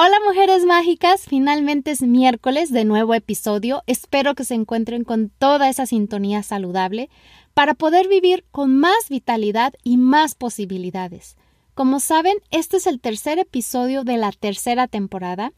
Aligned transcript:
Hola 0.00 0.14
mujeres 0.24 0.64
mágicas, 0.64 1.24
finalmente 1.26 1.90
es 1.90 2.02
miércoles 2.02 2.70
de 2.70 2.84
nuevo 2.84 3.14
episodio. 3.14 3.82
Espero 3.88 4.36
que 4.36 4.44
se 4.44 4.54
encuentren 4.54 5.02
con 5.02 5.28
toda 5.28 5.68
esa 5.68 5.86
sintonía 5.86 6.44
saludable 6.44 7.10
para 7.52 7.74
poder 7.74 8.06
vivir 8.06 8.44
con 8.52 8.78
más 8.78 9.08
vitalidad 9.10 9.74
y 9.82 9.96
más 9.96 10.36
posibilidades. 10.36 11.36
Como 11.74 11.98
saben, 11.98 12.36
este 12.52 12.76
es 12.76 12.86
el 12.86 13.00
tercer 13.00 13.40
episodio 13.40 14.04
de 14.04 14.18
la 14.18 14.30
tercera 14.30 14.86
temporada 14.86 15.52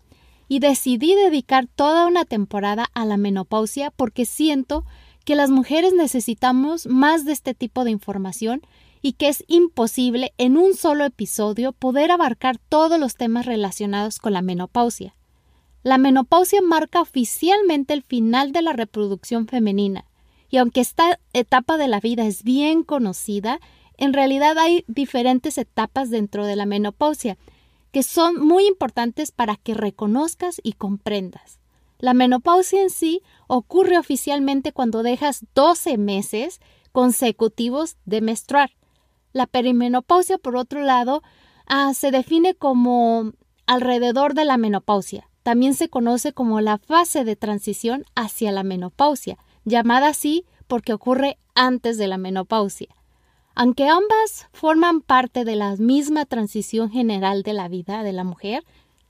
y 0.48 0.60
decidí 0.60 1.14
dedicar 1.14 1.66
toda 1.66 2.06
una 2.06 2.24
temporada 2.24 2.86
a 2.94 3.04
la 3.04 3.18
menopausia 3.18 3.90
porque 3.90 4.24
siento 4.24 4.86
que 5.26 5.34
las 5.34 5.50
mujeres 5.50 5.92
necesitamos 5.92 6.86
más 6.86 7.26
de 7.26 7.32
este 7.32 7.52
tipo 7.52 7.84
de 7.84 7.90
información 7.90 8.62
y 9.02 9.12
que 9.12 9.28
es 9.28 9.44
imposible 9.48 10.32
en 10.38 10.56
un 10.56 10.74
solo 10.74 11.04
episodio 11.04 11.72
poder 11.72 12.10
abarcar 12.10 12.58
todos 12.58 12.98
los 12.98 13.14
temas 13.14 13.46
relacionados 13.46 14.18
con 14.18 14.32
la 14.32 14.42
menopausia. 14.42 15.14
La 15.82 15.96
menopausia 15.96 16.60
marca 16.60 17.00
oficialmente 17.00 17.94
el 17.94 18.02
final 18.02 18.52
de 18.52 18.62
la 18.62 18.72
reproducción 18.72 19.46
femenina, 19.46 20.04
y 20.50 20.58
aunque 20.58 20.80
esta 20.80 21.18
etapa 21.32 21.78
de 21.78 21.88
la 21.88 22.00
vida 22.00 22.26
es 22.26 22.42
bien 22.42 22.82
conocida, 22.82 23.60
en 23.96 24.12
realidad 24.12 24.58
hay 24.58 24.84
diferentes 24.88 25.56
etapas 25.58 26.10
dentro 26.10 26.44
de 26.44 26.56
la 26.56 26.66
menopausia 26.66 27.38
que 27.92 28.02
son 28.02 28.44
muy 28.44 28.66
importantes 28.66 29.32
para 29.32 29.56
que 29.56 29.74
reconozcas 29.74 30.60
y 30.62 30.74
comprendas. 30.74 31.58
La 31.98 32.14
menopausia 32.14 32.82
en 32.82 32.90
sí 32.90 33.22
ocurre 33.46 33.98
oficialmente 33.98 34.72
cuando 34.72 35.02
dejas 35.02 35.44
12 35.54 35.98
meses 35.98 36.60
consecutivos 36.92 37.96
de 38.04 38.20
menstruar. 38.20 38.70
La 39.32 39.46
perimenopausia, 39.46 40.38
por 40.38 40.56
otro 40.56 40.82
lado, 40.82 41.22
ah, 41.66 41.94
se 41.94 42.10
define 42.10 42.54
como 42.54 43.32
alrededor 43.66 44.34
de 44.34 44.44
la 44.44 44.56
menopausia. 44.56 45.28
También 45.42 45.74
se 45.74 45.88
conoce 45.88 46.32
como 46.32 46.60
la 46.60 46.78
fase 46.78 47.24
de 47.24 47.36
transición 47.36 48.04
hacia 48.14 48.52
la 48.52 48.62
menopausia, 48.62 49.38
llamada 49.64 50.08
así 50.08 50.44
porque 50.66 50.92
ocurre 50.92 51.38
antes 51.54 51.96
de 51.98 52.08
la 52.08 52.18
menopausia. 52.18 52.88
Aunque 53.54 53.88
ambas 53.88 54.48
forman 54.52 55.00
parte 55.00 55.44
de 55.44 55.56
la 55.56 55.76
misma 55.76 56.24
transición 56.24 56.90
general 56.90 57.42
de 57.42 57.52
la 57.52 57.68
vida 57.68 58.02
de 58.02 58.12
la 58.12 58.24
mujer, 58.24 58.64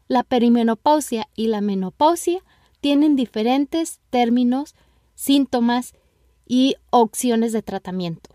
la 0.08 0.22
perimenopausia 0.22 1.28
y 1.36 1.48
la 1.48 1.60
menopausia 1.60 2.42
tienen 2.80 3.16
diferentes 3.16 4.00
términos, 4.10 4.74
síntomas 5.14 5.94
y 6.46 6.76
opciones 6.90 7.52
de 7.52 7.62
tratamiento. 7.62 8.30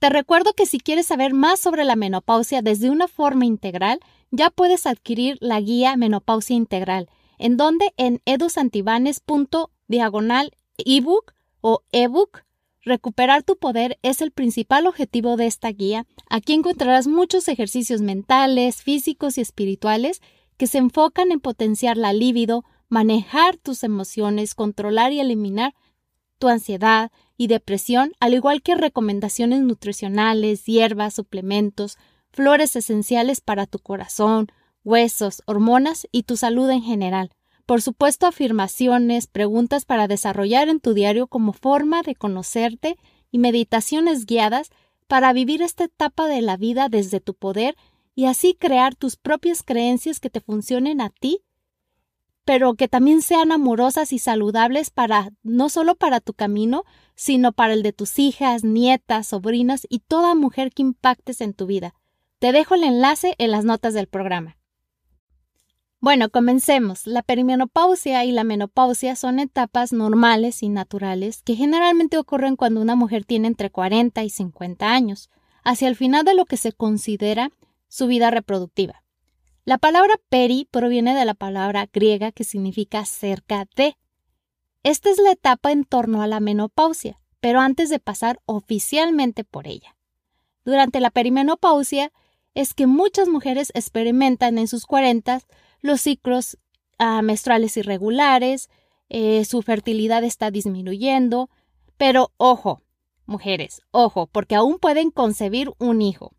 Te 0.00 0.08
recuerdo 0.08 0.54
que 0.54 0.66
si 0.66 0.80
quieres 0.80 1.06
saber 1.06 1.34
más 1.34 1.60
sobre 1.60 1.84
la 1.84 1.94
menopausia 1.94 2.62
desde 2.62 2.90
una 2.90 3.06
forma 3.06 3.44
integral, 3.44 4.00
ya 4.30 4.50
puedes 4.50 4.86
adquirir 4.86 5.36
la 5.40 5.60
guía 5.60 5.96
Menopausia 5.96 6.56
Integral, 6.56 7.08
en 7.38 7.56
donde 7.56 7.92
en 7.96 8.20
edusantibanes.diagonal 8.24 10.50
ebook 10.78 11.34
o 11.60 11.82
ebook 11.92 12.42
Recuperar 12.82 13.42
tu 13.42 13.56
poder 13.56 13.98
es 14.02 14.22
el 14.22 14.30
principal 14.30 14.86
objetivo 14.86 15.36
de 15.36 15.46
esta 15.46 15.68
guía. 15.68 16.06
Aquí 16.30 16.54
encontrarás 16.54 17.06
muchos 17.06 17.46
ejercicios 17.48 18.00
mentales, 18.00 18.82
físicos 18.82 19.36
y 19.36 19.42
espirituales 19.42 20.22
que 20.56 20.66
se 20.66 20.78
enfocan 20.78 21.30
en 21.30 21.40
potenciar 21.40 21.98
la 21.98 22.14
libido, 22.14 22.64
manejar 22.88 23.58
tus 23.58 23.84
emociones, 23.84 24.54
controlar 24.54 25.12
y 25.12 25.20
eliminar 25.20 25.74
tu 26.40 26.48
ansiedad, 26.48 27.12
y 27.40 27.46
depresión, 27.46 28.12
al 28.20 28.34
igual 28.34 28.60
que 28.60 28.74
recomendaciones 28.74 29.62
nutricionales, 29.62 30.66
hierbas, 30.66 31.14
suplementos, 31.14 31.96
flores 32.32 32.76
esenciales 32.76 33.40
para 33.40 33.64
tu 33.64 33.78
corazón, 33.78 34.48
huesos, 34.84 35.42
hormonas 35.46 36.06
y 36.12 36.24
tu 36.24 36.36
salud 36.36 36.68
en 36.68 36.82
general. 36.82 37.30
Por 37.64 37.80
supuesto, 37.80 38.26
afirmaciones, 38.26 39.26
preguntas 39.26 39.86
para 39.86 40.06
desarrollar 40.06 40.68
en 40.68 40.80
tu 40.80 40.92
diario 40.92 41.28
como 41.28 41.54
forma 41.54 42.02
de 42.02 42.14
conocerte 42.14 42.98
y 43.30 43.38
meditaciones 43.38 44.26
guiadas 44.26 44.68
para 45.06 45.32
vivir 45.32 45.62
esta 45.62 45.84
etapa 45.84 46.26
de 46.26 46.42
la 46.42 46.58
vida 46.58 46.90
desde 46.90 47.20
tu 47.20 47.32
poder 47.32 47.74
y 48.14 48.26
así 48.26 48.52
crear 48.52 48.94
tus 48.94 49.16
propias 49.16 49.62
creencias 49.62 50.20
que 50.20 50.28
te 50.28 50.42
funcionen 50.42 51.00
a 51.00 51.08
ti 51.08 51.40
pero 52.44 52.74
que 52.74 52.88
también 52.88 53.22
sean 53.22 53.52
amorosas 53.52 54.12
y 54.12 54.18
saludables 54.18 54.90
para 54.90 55.30
no 55.42 55.68
solo 55.68 55.94
para 55.94 56.20
tu 56.20 56.32
camino, 56.32 56.84
sino 57.14 57.52
para 57.52 57.74
el 57.74 57.82
de 57.82 57.92
tus 57.92 58.18
hijas, 58.18 58.64
nietas, 58.64 59.28
sobrinas 59.28 59.86
y 59.88 60.00
toda 60.00 60.34
mujer 60.34 60.72
que 60.72 60.82
impactes 60.82 61.40
en 61.40 61.54
tu 61.54 61.66
vida. 61.66 61.94
Te 62.38 62.52
dejo 62.52 62.74
el 62.74 62.84
enlace 62.84 63.34
en 63.38 63.50
las 63.50 63.64
notas 63.64 63.94
del 63.94 64.06
programa. 64.06 64.56
Bueno, 66.02 66.30
comencemos. 66.30 67.06
La 67.06 67.22
perimenopausia 67.22 68.24
y 68.24 68.32
la 68.32 68.42
menopausia 68.42 69.16
son 69.16 69.38
etapas 69.38 69.92
normales 69.92 70.62
y 70.62 70.70
naturales 70.70 71.42
que 71.42 71.56
generalmente 71.56 72.16
ocurren 72.16 72.56
cuando 72.56 72.80
una 72.80 72.96
mujer 72.96 73.26
tiene 73.26 73.48
entre 73.48 73.70
40 73.70 74.24
y 74.24 74.30
50 74.30 74.90
años, 74.90 75.28
hacia 75.62 75.88
el 75.88 75.96
final 75.96 76.24
de 76.24 76.34
lo 76.34 76.46
que 76.46 76.56
se 76.56 76.72
considera 76.72 77.50
su 77.88 78.06
vida 78.06 78.30
reproductiva. 78.30 79.02
La 79.70 79.78
palabra 79.78 80.16
peri 80.28 80.66
proviene 80.68 81.14
de 81.14 81.24
la 81.24 81.34
palabra 81.34 81.88
griega 81.92 82.32
que 82.32 82.42
significa 82.42 83.04
cerca 83.04 83.68
de. 83.76 83.96
Esta 84.82 85.10
es 85.10 85.18
la 85.18 85.30
etapa 85.30 85.70
en 85.70 85.84
torno 85.84 86.22
a 86.22 86.26
la 86.26 86.40
menopausia, 86.40 87.20
pero 87.38 87.60
antes 87.60 87.88
de 87.88 88.00
pasar 88.00 88.40
oficialmente 88.46 89.44
por 89.44 89.68
ella. 89.68 89.96
Durante 90.64 90.98
la 90.98 91.12
perimenopausia 91.12 92.10
es 92.52 92.74
que 92.74 92.88
muchas 92.88 93.28
mujeres 93.28 93.70
experimentan 93.72 94.58
en 94.58 94.66
sus 94.66 94.86
cuarentas 94.86 95.46
los 95.82 96.00
ciclos 96.00 96.58
ah, 96.98 97.22
menstruales 97.22 97.76
irregulares, 97.76 98.70
eh, 99.08 99.44
su 99.44 99.62
fertilidad 99.62 100.24
está 100.24 100.50
disminuyendo, 100.50 101.48
pero 101.96 102.32
ojo, 102.38 102.82
mujeres, 103.24 103.82
ojo, 103.92 104.26
porque 104.26 104.56
aún 104.56 104.80
pueden 104.80 105.12
concebir 105.12 105.70
un 105.78 106.02
hijo. 106.02 106.32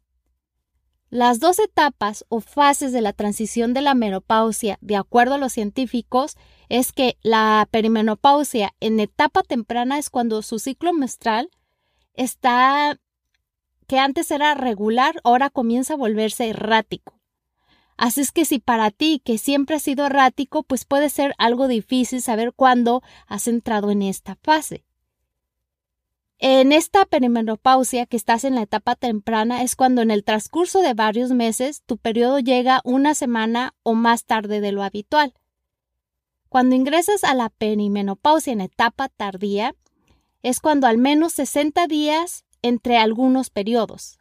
Las 1.11 1.41
dos 1.41 1.59
etapas 1.59 2.23
o 2.29 2.39
fases 2.39 2.93
de 2.93 3.01
la 3.01 3.11
transición 3.11 3.73
de 3.73 3.81
la 3.81 3.95
menopausia, 3.95 4.77
de 4.79 4.95
acuerdo 4.95 5.33
a 5.33 5.37
los 5.37 5.51
científicos, 5.51 6.37
es 6.69 6.93
que 6.93 7.17
la 7.21 7.67
perimenopausia 7.69 8.73
en 8.79 8.97
etapa 9.01 9.43
temprana 9.43 9.97
es 9.97 10.09
cuando 10.09 10.41
su 10.41 10.57
ciclo 10.57 10.93
menstrual 10.93 11.49
está 12.13 12.97
que 13.87 13.99
antes 13.99 14.31
era 14.31 14.53
regular, 14.53 15.19
ahora 15.25 15.49
comienza 15.49 15.95
a 15.95 15.97
volverse 15.97 16.47
errático. 16.47 17.19
Así 17.97 18.21
es 18.21 18.31
que 18.31 18.45
si 18.45 18.59
para 18.59 18.89
ti, 18.89 19.21
que 19.25 19.37
siempre 19.37 19.75
has 19.75 19.83
sido 19.83 20.05
errático, 20.05 20.63
pues 20.63 20.85
puede 20.85 21.09
ser 21.09 21.35
algo 21.37 21.67
difícil 21.67 22.21
saber 22.21 22.53
cuándo 22.53 23.03
has 23.27 23.49
entrado 23.49 23.91
en 23.91 24.01
esta 24.01 24.37
fase. 24.41 24.85
En 26.43 26.71
esta 26.71 27.05
perimenopausia 27.05 28.07
que 28.07 28.17
estás 28.17 28.45
en 28.45 28.55
la 28.55 28.63
etapa 28.63 28.95
temprana 28.95 29.61
es 29.61 29.75
cuando 29.75 30.01
en 30.01 30.09
el 30.09 30.23
transcurso 30.23 30.81
de 30.81 30.95
varios 30.95 31.29
meses 31.29 31.83
tu 31.85 31.99
periodo 31.99 32.39
llega 32.39 32.81
una 32.83 33.13
semana 33.13 33.75
o 33.83 33.93
más 33.93 34.25
tarde 34.25 34.59
de 34.59 34.71
lo 34.71 34.81
habitual. 34.81 35.35
Cuando 36.49 36.73
ingresas 36.75 37.23
a 37.23 37.35
la 37.35 37.49
perimenopausia 37.49 38.53
en 38.53 38.61
etapa 38.61 39.07
tardía 39.07 39.75
es 40.41 40.61
cuando 40.61 40.87
al 40.87 40.97
menos 40.97 41.33
60 41.33 41.85
días 41.85 42.43
entre 42.63 42.97
algunos 42.97 43.51
periodos. 43.51 44.17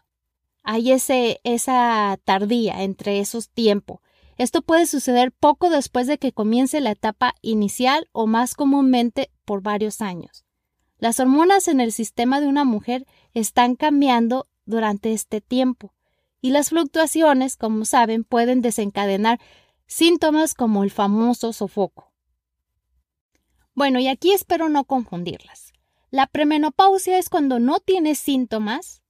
Hay 0.63 0.93
ese, 0.93 1.41
esa 1.43 2.19
tardía 2.23 2.83
entre 2.83 3.21
esos 3.21 3.49
tiempos. 3.49 4.01
Esto 4.37 4.61
puede 4.61 4.85
suceder 4.85 5.33
poco 5.33 5.71
después 5.71 6.07
de 6.07 6.19
que 6.19 6.33
comience 6.33 6.83
la 6.83 6.91
etapa 6.91 7.35
inicial 7.41 8.11
o 8.13 8.27
más 8.27 8.55
comúnmente 8.55 9.31
por 9.47 9.63
varios 9.63 10.03
años. 10.03 10.45
Las 11.01 11.19
hormonas 11.19 11.67
en 11.67 11.81
el 11.81 11.93
sistema 11.93 12.43
de 12.43 12.47
una 12.47 12.65
mujer 12.65 13.07
están 13.33 13.75
cambiando 13.75 14.47
durante 14.67 15.15
este 15.15 15.41
tiempo 15.41 15.95
y 16.43 16.51
las 16.51 16.69
fluctuaciones, 16.69 17.57
como 17.57 17.87
saben, 17.87 18.23
pueden 18.23 18.61
desencadenar 18.61 19.41
síntomas 19.87 20.55
como 20.55 20.85
el 20.85 20.91
famoso 20.91 21.55
sofoco. 21.55 22.13
Bueno, 23.75 23.99
y 23.99 24.09
aquí 24.09 24.33
espero 24.33 24.69
no 24.69 24.85
confundirlas. 24.85 25.73
La 26.11 26.27
premenopausia 26.27 27.17
es 27.17 27.31
cuando 27.31 27.59
no 27.59 27.81
tienes 27.81 28.19
síntomas 28.19 29.03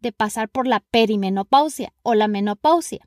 de 0.00 0.12
pasar 0.12 0.48
por 0.48 0.66
la 0.66 0.80
perimenopausia 0.80 1.92
o 2.02 2.14
la 2.14 2.26
menopausia. 2.26 3.06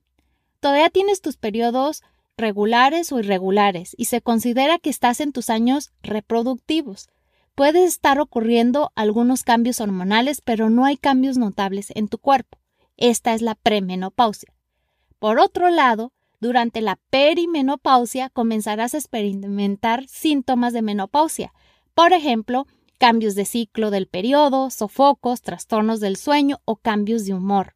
Todavía 0.60 0.92
tienes 0.92 1.22
tus 1.22 1.38
periodos 1.38 2.04
regulares 2.38 3.12
o 3.12 3.20
irregulares 3.20 3.96
y 3.98 4.06
se 4.06 4.22
considera 4.22 4.78
que 4.78 4.92
estás 4.92 5.22
en 5.22 5.32
tus 5.32 5.50
años 5.50 5.92
reproductivos. 6.04 7.10
Puede 7.58 7.86
estar 7.86 8.20
ocurriendo 8.20 8.92
algunos 8.94 9.42
cambios 9.42 9.82
hormonales, 9.82 10.42
pero 10.42 10.70
no 10.70 10.86
hay 10.86 10.96
cambios 10.96 11.40
notables 11.40 11.92
en 11.96 12.08
tu 12.08 12.20
cuerpo. 12.20 12.60
Esta 12.98 13.34
es 13.34 13.42
la 13.42 13.56
premenopausia. 13.56 14.54
Por 15.18 15.40
otro 15.40 15.72
lado, 15.72 16.14
durante 16.40 16.82
la 16.82 17.00
perimenopausia 17.10 18.30
comenzarás 18.30 18.94
a 18.94 19.00
experimentar 19.00 20.08
síntomas 20.08 20.72
de 20.72 20.84
menopausia. 20.84 21.52
Por 21.96 22.14
ejemplo, 22.14 22.68
cambios 23.00 23.34
de 23.34 23.46
ciclo 23.46 23.90
del 23.90 24.06
periodo, 24.06 24.70
sofocos, 24.70 25.42
trastornos 25.42 26.00
del 26.00 26.16
sueño 26.16 26.60
o 26.64 26.76
cambios 26.76 27.26
de 27.26 27.34
humor. 27.34 27.74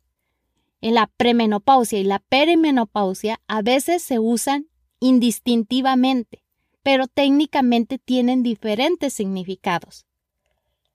En 0.81 0.93
la 0.93 1.07
premenopausia 1.07 1.97
y 1.97 2.03
la 2.03 2.19
perimenopausia 2.19 3.41
a 3.47 3.63
veces 3.63 4.03
se 4.03 4.19
usan 4.19 4.67
indistintivamente, 4.99 6.40
pero 6.83 7.07
técnicamente 7.07 7.97
tienen 7.97 8.43
diferentes 8.43 9.13
significados. 9.13 10.05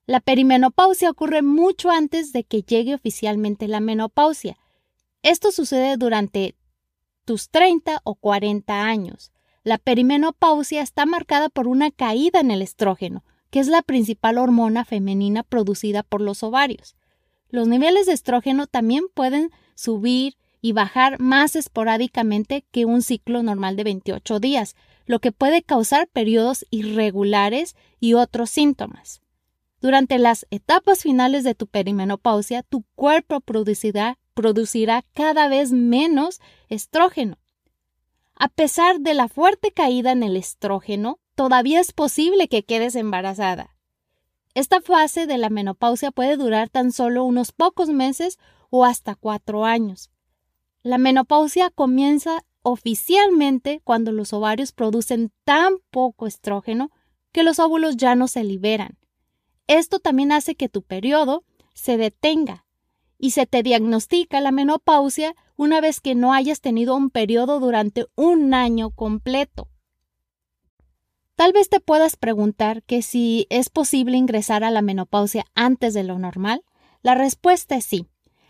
La 0.06 0.20
perimenopausia 0.20 1.10
ocurre 1.10 1.42
mucho 1.42 1.90
antes 1.90 2.32
de 2.32 2.44
que 2.44 2.62
llegue 2.62 2.94
oficialmente 2.94 3.66
la 3.66 3.80
menopausia. 3.80 4.56
Esto 5.22 5.50
sucede 5.50 5.96
durante 5.96 6.54
tus 7.24 7.50
30 7.50 8.00
o 8.04 8.14
40 8.14 8.84
años. 8.84 9.32
La 9.64 9.78
perimenopausia 9.78 10.80
está 10.80 11.06
marcada 11.06 11.48
por 11.48 11.66
una 11.66 11.90
caída 11.90 12.38
en 12.38 12.52
el 12.52 12.62
estrógeno, 12.62 13.24
que 13.50 13.58
es 13.58 13.66
la 13.66 13.82
principal 13.82 14.38
hormona 14.38 14.84
femenina 14.84 15.42
producida 15.42 16.04
por 16.04 16.20
los 16.20 16.44
ovarios. 16.44 16.94
Los 17.48 17.66
niveles 17.66 18.06
de 18.06 18.12
estrógeno 18.12 18.68
también 18.68 19.04
pueden 19.12 19.50
subir 19.74 20.36
y 20.60 20.72
bajar 20.72 21.18
más 21.20 21.56
esporádicamente 21.56 22.64
que 22.70 22.84
un 22.84 23.02
ciclo 23.02 23.42
normal 23.42 23.76
de 23.76 23.84
28 23.84 24.38
días, 24.38 24.76
lo 25.06 25.20
que 25.20 25.32
puede 25.32 25.62
causar 25.62 26.08
periodos 26.08 26.66
irregulares 26.70 27.76
y 28.00 28.14
otros 28.14 28.50
síntomas. 28.50 29.22
Durante 29.80 30.18
las 30.18 30.46
etapas 30.50 31.02
finales 31.02 31.44
de 31.44 31.54
tu 31.54 31.66
perimenopausia, 31.66 32.62
tu 32.62 32.84
cuerpo 32.94 33.40
producirá, 33.40 34.18
producirá 34.34 35.04
cada 35.12 35.48
vez 35.48 35.72
menos 35.72 36.40
estrógeno. 36.68 37.38
A 38.34 38.48
pesar 38.48 39.00
de 39.00 39.14
la 39.14 39.28
fuerte 39.28 39.70
caída 39.70 40.12
en 40.12 40.22
el 40.22 40.36
estrógeno, 40.36 41.20
todavía 41.34 41.80
es 41.80 41.92
posible 41.92 42.48
que 42.48 42.64
quedes 42.64 42.94
embarazada. 42.96 43.76
Esta 44.54 44.80
fase 44.80 45.26
de 45.26 45.38
la 45.38 45.50
menopausia 45.50 46.10
puede 46.10 46.36
durar 46.36 46.68
tan 46.68 46.90
solo 46.90 47.24
unos 47.24 47.52
pocos 47.52 47.90
meses 47.90 48.38
o 48.70 48.84
hasta 48.84 49.14
cuatro 49.14 49.64
años. 49.64 50.10
La 50.82 50.98
menopausia 50.98 51.70
comienza 51.70 52.44
oficialmente 52.68 53.80
cuando 53.84 54.10
los 54.10 54.32
ovarios 54.32 54.72
producen 54.72 55.30
tan 55.44 55.74
poco 55.92 56.26
estrógeno 56.26 56.90
que 57.30 57.44
los 57.44 57.60
óvulos 57.60 57.96
ya 57.96 58.16
no 58.16 58.26
se 58.26 58.42
liberan. 58.42 58.98
Esto 59.68 60.00
también 60.00 60.32
hace 60.32 60.56
que 60.56 60.68
tu 60.68 60.82
periodo 60.82 61.44
se 61.74 61.96
detenga 61.96 62.66
y 63.18 63.30
se 63.30 63.46
te 63.46 63.62
diagnostica 63.62 64.40
la 64.40 64.50
menopausia 64.50 65.36
una 65.54 65.80
vez 65.80 66.00
que 66.00 66.16
no 66.16 66.32
hayas 66.32 66.60
tenido 66.60 66.96
un 66.96 67.10
periodo 67.10 67.60
durante 67.60 68.06
un 68.16 68.52
año 68.52 68.90
completo. 68.90 69.68
Tal 71.36 71.52
vez 71.52 71.68
te 71.68 71.78
puedas 71.78 72.16
preguntar 72.16 72.82
que 72.82 73.00
si 73.02 73.46
es 73.48 73.68
posible 73.68 74.16
ingresar 74.16 74.64
a 74.64 74.72
la 74.72 74.82
menopausia 74.82 75.44
antes 75.54 75.94
de 75.94 76.02
lo 76.02 76.18
normal. 76.18 76.64
La 77.00 77.14
respuesta 77.14 77.76
es 77.76 77.84
sí. 77.84 78.06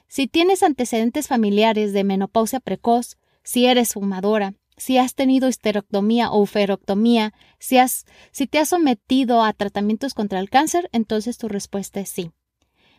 Si 0.09 0.27
tienes 0.27 0.63
antecedentes 0.63 1.29
familiares 1.29 1.93
de 1.93 2.03
menopausia 2.03 2.61
precoz, 2.61 3.19
si 3.46 3.66
eres 3.66 3.93
fumadora, 3.93 4.54
si 4.76 4.98
has 4.98 5.14
tenido 5.14 5.48
histerectomía 5.48 6.31
o 6.32 6.40
uferoctomía, 6.40 7.32
si, 7.60 7.76
si 8.32 8.46
te 8.48 8.58
has 8.58 8.69
sometido 8.70 9.43
a 9.43 9.52
tratamientos 9.52 10.14
contra 10.14 10.40
el 10.40 10.50
cáncer, 10.50 10.90
entonces 10.93 11.38
tu 11.38 11.46
respuesta 11.46 12.00
es 12.00 12.08
sí. 12.08 12.32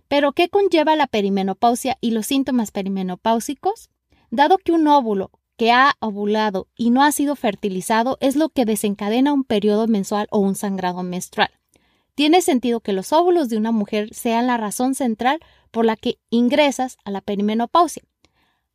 Pero, 0.07 0.31
¿qué 0.31 0.47
conlleva 0.47 0.95
la 0.95 1.07
perimenopausia 1.07 1.97
y 1.99 2.11
los 2.11 2.27
síntomas 2.27 2.71
perimenopáusicos? 2.71 3.89
Dado 4.31 4.57
que 4.57 4.71
un 4.71 4.87
óvulo 4.87 5.31
que 5.57 5.73
ha 5.73 5.95
ovulado 5.99 6.69
y 6.77 6.91
no 6.91 7.03
ha 7.03 7.11
sido 7.11 7.35
fertilizado 7.35 8.17
es 8.21 8.37
lo 8.37 8.47
que 8.47 8.63
desencadena 8.63 9.33
un 9.33 9.43
periodo 9.43 9.85
mensual 9.87 10.27
o 10.31 10.39
un 10.39 10.55
sangrado 10.55 11.03
menstrual. 11.03 11.49
Tiene 12.15 12.41
sentido 12.41 12.79
que 12.79 12.93
los 12.93 13.11
óvulos 13.11 13.49
de 13.49 13.57
una 13.57 13.73
mujer 13.73 14.13
sean 14.13 14.47
la 14.47 14.55
razón 14.55 14.95
central 14.95 15.41
por 15.71 15.83
la 15.83 15.97
que 15.97 16.19
ingresas 16.29 16.97
a 17.03 17.11
la 17.11 17.19
perimenopausia. 17.19 18.03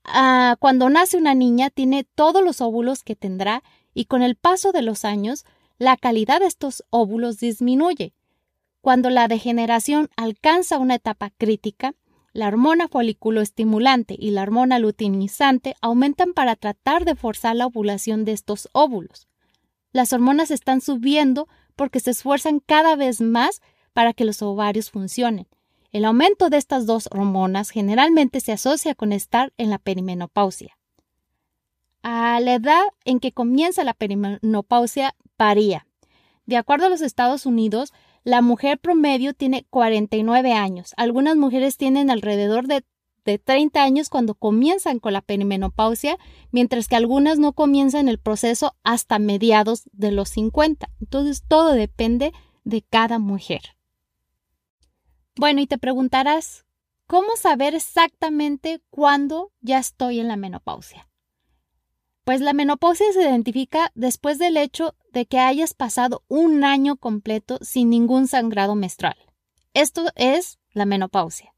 Ah, 0.04 0.56
cuando 0.58 0.88
nace 0.88 1.16
una 1.16 1.34
niña 1.34 1.70
tiene 1.70 2.04
todos 2.04 2.44
los 2.44 2.60
óvulos 2.60 3.02
que 3.02 3.16
tendrá 3.16 3.62
y 3.94 4.06
con 4.06 4.22
el 4.22 4.37
paso 4.37 4.72
de 4.72 4.82
los 4.82 5.04
años 5.04 5.44
la 5.78 5.96
calidad 5.96 6.40
de 6.40 6.46
estos 6.46 6.84
óvulos 6.90 7.38
disminuye. 7.38 8.12
Cuando 8.81 9.10
la 9.10 9.28
degeneración 9.28 10.10
alcanza 10.16 10.78
una 10.78 10.96
etapa 10.96 11.31
crítica, 11.31 11.94
la 12.32 12.49
hormona 12.49 12.88
folículo 12.88 13.40
estimulante 13.40 14.16
y 14.19 14.31
la 14.31 14.43
hormona 14.43 14.78
luteinizante 14.78 15.76
aumentan 15.81 16.32
para 16.32 16.56
tratar 16.56 17.05
de 17.05 17.14
forzar 17.14 17.55
la 17.56 17.66
ovulación 17.66 18.25
de 18.25 18.32
estos 18.32 18.69
óvulos. 18.72 19.28
Las 19.93 20.12
hormonas 20.12 20.50
están 20.50 20.81
subiendo 20.81 21.46
porque 21.76 22.00
se 22.00 22.10
esfuerzan 22.10 22.60
cada 22.60 22.96
vez 22.96 23.20
más 23.20 23.60
para 23.93 24.14
que 24.14 24.25
los 24.25 24.40
ovarios 24.43 24.90
funcionen. 24.90 25.46
El 25.93 26.06
aumento 26.06 26.49
de 26.49 26.56
estas 26.56 26.87
dos 26.87 27.06
hormonas 27.12 27.69
generalmente 27.69 28.41
se 28.41 28.53
asocia 28.53 28.94
con 28.94 29.12
estar 29.12 29.53
en 29.59 29.69
la 29.69 29.79
perimenopausia. 29.79 30.79
A 32.03 32.41
la 32.41 32.55
edad 32.55 32.83
en 33.05 33.21
que 33.21 33.33
comienza 33.33 33.85
la 33.85 33.93
perimenopausia 33.93 35.15
varía. 35.37 35.87
De 36.47 36.56
acuerdo 36.56 36.87
a 36.87 36.89
los 36.89 37.03
Estados 37.03 37.44
Unidos, 37.44 37.93
la 38.25 38.41
mujer 38.41 38.79
promedio 38.79 39.35
tiene 39.35 39.67
49 39.69 40.55
años. 40.55 40.94
Algunas 40.97 41.37
mujeres 41.37 41.77
tienen 41.77 42.11
alrededor 42.11 42.67
de, 42.67 42.85
30 43.25 43.81
años 43.81 44.09
cuando 44.09 44.35
comienzan 44.35 44.99
con 44.99 45.12
la 45.12 45.21
perimenopausia, 45.21 46.19
mientras 46.50 46.89
que 46.89 46.97
algunas 46.97 47.39
no 47.39 47.53
comienzan 47.53 48.09
el 48.09 48.19
proceso 48.19 48.75
hasta 48.83 49.21
mediados 49.21 49.89
de 49.93 50.11
los 50.11 50.31
50. 50.31 50.89
Entonces 51.00 51.44
todo 51.47 51.73
depende 51.73 52.32
de 52.65 52.82
cada 52.82 53.20
mujer. 53.20 53.77
Bueno, 55.36 55.62
y 55.62 55.67
te 55.67 55.79
preguntarás, 55.79 56.67
¿cómo 57.06 57.36
saber 57.36 57.74
exactamente 57.74 58.82
cuándo 58.91 59.51
ya 59.60 59.79
estoy 59.79 60.20
en 60.20 60.29
la 60.29 60.36
menopausia? 60.36 61.08
Pues 62.24 62.41
la 62.41 62.53
menopausia 62.53 63.06
se 63.12 63.22
identifica 63.22 63.91
después 63.94 64.39
del 64.39 64.56
hecho 64.56 64.94
de 65.10 65.27
que 65.27 65.39
hayas 65.39 65.74
pasado 65.74 66.22
un 66.29 66.65
año 66.65 66.96
completo 66.96 67.58
sin 67.62 67.91
ningún 67.91 68.29
sangrado 68.29 68.74
menstrual. 68.74 69.17
Esto 69.74 70.05
es 70.15 70.58
la 70.72 70.84
menopausia. 70.84 71.55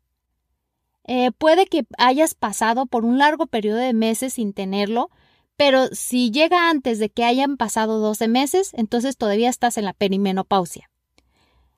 Eh, 1.06 1.32
puede 1.32 1.66
que 1.66 1.84
hayas 1.98 2.34
pasado 2.34 2.86
por 2.86 3.04
un 3.04 3.18
largo 3.18 3.46
periodo 3.46 3.78
de 3.78 3.92
meses 3.92 4.34
sin 4.34 4.54
tenerlo, 4.54 5.10
pero 5.56 5.88
si 5.88 6.30
llega 6.30 6.70
antes 6.70 6.98
de 6.98 7.10
que 7.10 7.24
hayan 7.24 7.56
pasado 7.56 7.98
12 7.98 8.28
meses, 8.28 8.70
entonces 8.74 9.16
todavía 9.16 9.50
estás 9.50 9.76
en 9.76 9.84
la 9.84 9.92
perimenopausia. 9.92 10.90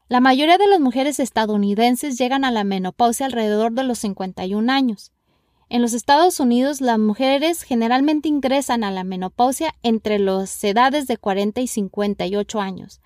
La 0.09 0.21
mayoría 0.21 0.57
de 0.57 0.69
las 0.69 0.79
mujeres 0.79 1.19
estadounidenses 1.19 2.17
llegan 2.17 2.45
a 2.45 2.53
la 2.53 2.63
menopausia 2.63 3.27
alrededor 3.27 3.73
de 3.73 3.83
los 3.83 3.99
51 3.99 4.73
años. 4.73 5.13
En 5.69 5.83
los 5.83 5.95
Estados 5.95 6.39
Unidos, 6.39 6.81
las 6.81 6.99
mujeres 6.99 7.63
generalmente 7.63 8.29
ingresan 8.29 8.85
a 8.85 8.93
la 8.93 9.03
menopausia 9.03 9.75
entre 9.83 10.21
las 10.21 10.63
edades 10.63 11.09
de 11.09 11.17
40 11.17 11.61
y 11.61 11.67
58 11.67 12.61
años. 12.61 13.01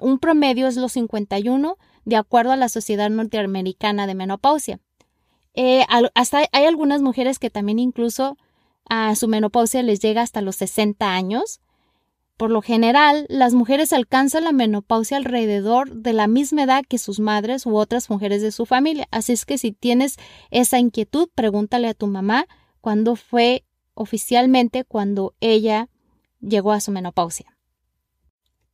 Un 0.00 0.18
promedio 0.18 0.66
es 0.66 0.76
los 0.76 0.92
51, 0.92 1.76
de 2.06 2.16
acuerdo 2.16 2.52
a 2.52 2.56
la 2.56 2.70
Sociedad 2.70 3.10
Norteamericana 3.10 4.06
de 4.06 4.14
Menopausia. 4.14 4.80
Eh, 5.52 5.84
hasta 6.14 6.48
hay 6.52 6.64
algunas 6.64 7.02
mujeres 7.02 7.38
que 7.38 7.50
también 7.50 7.78
incluso 7.78 8.38
a 8.88 9.14
su 9.14 9.28
menopausia 9.28 9.82
les 9.82 10.00
llega 10.00 10.22
hasta 10.22 10.40
los 10.40 10.56
60 10.56 11.14
años. 11.14 11.60
Por 12.36 12.50
lo 12.50 12.62
general, 12.62 13.26
las 13.28 13.54
mujeres 13.54 13.92
alcanzan 13.92 14.44
la 14.44 14.52
menopausia 14.52 15.16
alrededor 15.16 15.94
de 15.94 16.12
la 16.12 16.26
misma 16.26 16.64
edad 16.64 16.84
que 16.88 16.98
sus 16.98 17.20
madres 17.20 17.66
u 17.66 17.76
otras 17.76 18.10
mujeres 18.10 18.42
de 18.42 18.52
su 18.52 18.66
familia. 18.66 19.06
Así 19.10 19.32
es 19.32 19.44
que 19.44 19.58
si 19.58 19.72
tienes 19.72 20.16
esa 20.50 20.78
inquietud, 20.78 21.28
pregúntale 21.34 21.88
a 21.88 21.94
tu 21.94 22.06
mamá 22.06 22.46
cuándo 22.80 23.16
fue 23.16 23.64
oficialmente 23.94 24.84
cuando 24.84 25.34
ella 25.40 25.88
llegó 26.40 26.72
a 26.72 26.80
su 26.80 26.90
menopausia. 26.90 27.56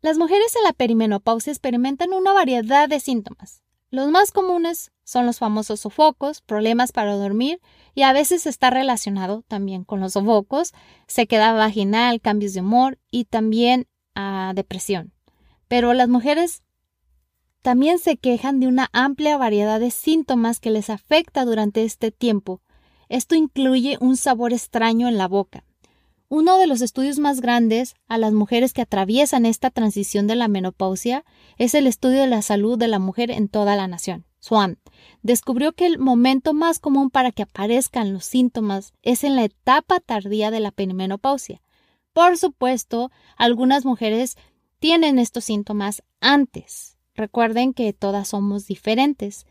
Las 0.01 0.17
mujeres 0.17 0.55
en 0.57 0.63
la 0.63 0.73
perimenopausia 0.73 1.53
experimentan 1.53 2.13
una 2.13 2.33
variedad 2.33 2.89
de 2.89 3.01
síntomas. 3.01 3.63
Los 3.91 4.11
más 4.11 4.31
comunes 4.31 4.93
son 5.09 5.25
los 5.25 5.39
famosos 5.39 5.81
sofocos, 5.81 6.43
problemas 6.43 6.93
para 6.93 7.15
dormir 7.15 7.63
y 7.95 8.03
a 8.03 8.13
veces 8.13 8.47
está 8.47 8.69
relacionado 8.69 9.43
también 9.49 9.85
con 9.85 10.01
los 10.01 10.13
sofocos, 10.13 10.75
sequedad 11.07 11.57
vaginal, 11.57 12.21
cambios 12.21 12.53
de 12.53 12.61
humor 12.61 12.99
y 13.11 13.25
también 13.25 13.87
a 14.15 14.53
depresión. 14.55 15.15
Pero 15.67 15.95
las 15.95 16.11
mujeres 16.11 16.63
también 17.63 17.99
se 17.99 18.19
quejan 18.19 18.61
de 18.61 18.67
una 18.67 18.91
amplia 18.93 19.39
variedad 19.39 19.81
de 19.81 19.91
síntomas 19.91 20.61
que 20.61 20.71
les 20.71 20.91
afecta 20.91 21.47
durante 21.47 21.85
este 21.85 22.11
tiempo. 22.11 22.61
Esto 23.09 23.35
incluye 23.35 23.97
un 24.01 24.19
sabor 24.19 24.53
extraño 24.53 25.09
en 25.09 25.17
la 25.17 25.27
boca. 25.27 25.65
Uno 26.29 26.59
de 26.59 26.67
los 26.67 26.83
estudios 26.83 27.19
más 27.19 27.41
grandes 27.41 27.95
a 28.09 28.19
las 28.19 28.35
mujeres 28.35 28.75
que 28.75 28.83
atraviesan 28.83 29.47
esta 29.47 29.71
transición 29.71 30.27
de 30.27 30.35
la 30.35 30.49
menopausia 30.49 31.25
es 31.57 31.73
el 31.73 31.87
estudio 31.87 32.21
de 32.21 32.27
la 32.27 32.43
salud 32.43 32.77
de 32.77 32.89
la 32.89 32.99
mujer 32.99 33.31
en 33.31 33.49
toda 33.49 33.75
la 33.75 33.89
nación. 33.89 34.28
Swan 34.41 34.79
descubrió 35.23 35.73
que 35.73 35.87
el 35.87 35.99
momento 35.99 36.55
más 36.55 36.79
común 36.79 37.11
para 37.11 37.33
que 37.33 37.43
aparezcan 37.43 38.13
los 38.13 38.25
síntomas 38.25 38.93
es 39.03 39.25
en 39.25 39.37
la 39.37 39.45
etapa 39.45 40.01
tardía 40.01 40.51
de 40.51 40.61
la 40.61 40.71
perimenopausia. 40.71 41.61
Por 42.13 42.37
supuesto, 42.39 43.11
algunas 43.37 43.85
mujeres 43.85 44.37
tienen 44.79 45.19
estos 45.19 45.45
síntomas 45.45 46.03
antes. 46.21 46.97
Recuerden 47.15 47.75
que 47.75 47.93
todas 47.93 48.29
somos 48.29 48.67
diferentes. 48.67 49.47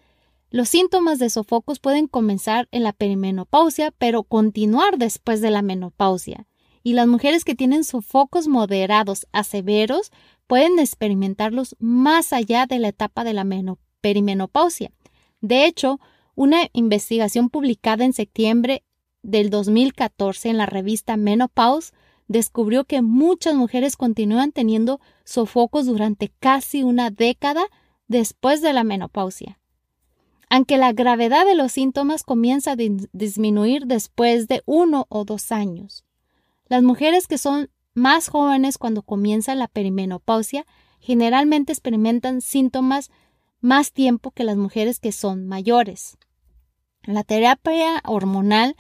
Los 0.50 0.70
síntomas 0.70 1.20
de 1.20 1.30
sofocos 1.30 1.80
pueden 1.80 2.08
comenzar 2.08 2.70
en 2.72 2.84
la 2.84 2.94
perimenopausia, 2.94 3.92
pero 3.98 4.24
continuar 4.24 4.98
después 4.98 5.42
de 5.42 5.52
la 5.52 5.62
menopausia. 5.62 6.48
Y 6.82 6.94
las 6.94 7.08
mujeres 7.08 7.44
que 7.44 7.56
tienen 7.56 7.84
sofocos 7.84 8.48
moderados 8.48 9.28
a 9.34 9.44
severos 9.44 10.12
pueden 10.48 10.80
experimentarlos 10.80 11.76
más 11.80 12.32
allá 12.32 12.66
de 12.66 12.80
la 12.80 12.88
etapa 12.88 13.26
de 13.26 13.34
la 13.34 13.44
perimenopausia. 14.08 14.92
De 15.42 15.66
hecho, 15.66 16.00
una 16.34 16.70
investigación 16.72 17.50
publicada 17.50 18.06
en 18.06 18.14
septiembre 18.14 18.86
del 19.22 19.50
2014 19.50 20.48
en 20.48 20.56
la 20.56 20.66
revista 20.66 21.18
Menopause 21.18 21.92
descubrió 22.30 22.86
que 22.86 23.02
muchas 23.02 23.56
mujeres 23.56 23.98
continúan 23.98 24.54
teniendo 24.54 25.02
sofocos 25.26 25.88
durante 25.88 26.32
casi 26.40 26.84
una 26.84 27.10
década 27.10 27.66
después 28.08 28.62
de 28.62 28.72
la 28.72 28.86
menopausia. 28.86 29.60
Aunque 30.50 30.78
la 30.78 30.94
gravedad 30.94 31.46
de 31.46 31.56
los 31.56 31.74
síntomas 31.74 32.24
comienza 32.24 32.72
a 32.72 32.78
disminuir 33.12 33.88
después 33.88 34.48
de 34.48 34.62
uno 34.66 35.06
o 35.10 35.26
dos 35.26 35.52
años. 35.52 36.06
Las 36.70 36.82
mujeres 36.82 37.28
que 37.28 37.38
son 37.38 37.70
más 37.94 38.30
jóvenes 38.30 38.78
cuando 38.78 39.02
comienza 39.02 39.54
la 39.54 39.68
perimenopausia 39.68 40.66
generalmente 41.02 41.74
experimentan 41.74 42.40
síntomas 42.40 43.12
más 43.68 43.92
tiempo 43.92 44.32
que 44.32 44.46
las 44.46 44.56
mujeres 44.56 45.00
que 45.00 45.12
son 45.12 45.46
mayores. 45.46 46.18
La 47.04 47.24
terapia 47.24 48.02
hormonal 48.06 48.78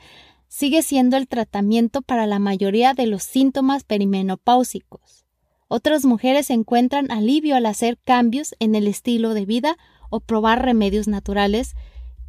sigue 0.47 0.81
siendo 0.81 1.17
el 1.17 1.27
tratamiento 1.27 2.01
para 2.01 2.25
la 2.25 2.39
mayoría 2.39 2.93
de 2.93 3.05
los 3.05 3.23
síntomas 3.23 3.83
perimenopáusicos. 3.83 5.25
Otras 5.67 6.05
mujeres 6.05 6.49
encuentran 6.49 7.11
alivio 7.11 7.57
al 7.57 7.65
hacer 7.65 7.97
cambios 7.97 8.55
en 8.59 8.75
el 8.75 8.87
estilo 8.87 9.33
de 9.33 9.45
vida 9.45 9.77
o 10.09 10.21
probar 10.21 10.63
remedios 10.63 11.09
naturales, 11.09 11.75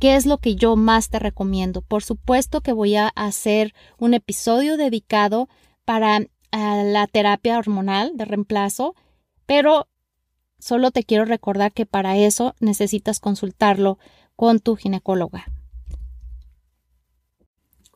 que 0.01 0.17
es 0.17 0.27
lo 0.27 0.39
que 0.39 0.57
yo 0.57 0.75
más 0.75 1.11
te 1.11 1.21
recomiendo. 1.21 1.81
Por 1.83 2.03
supuesto 2.03 2.61
que 2.61 2.73
voy 2.73 2.97
a 2.97 3.07
hacer 3.15 3.73
un 3.99 4.15
episodio 4.15 4.77
dedicado 4.77 5.49
para 5.85 6.27
la 6.51 7.07
terapia 7.07 7.57
hormonal 7.57 8.17
de 8.17 8.25
reemplazo, 8.25 8.97
pero 9.47 9.87
solo 10.59 10.91
te 10.91 11.05
quiero 11.05 11.25
recordar 11.25 11.73
que 11.73 11.87
para 11.87 12.17
eso 12.17 12.55
necesitas 12.61 13.21
consultarlo 13.21 13.99
con 14.37 14.61
tu 14.61 14.77
ginecóloga. 14.77 15.47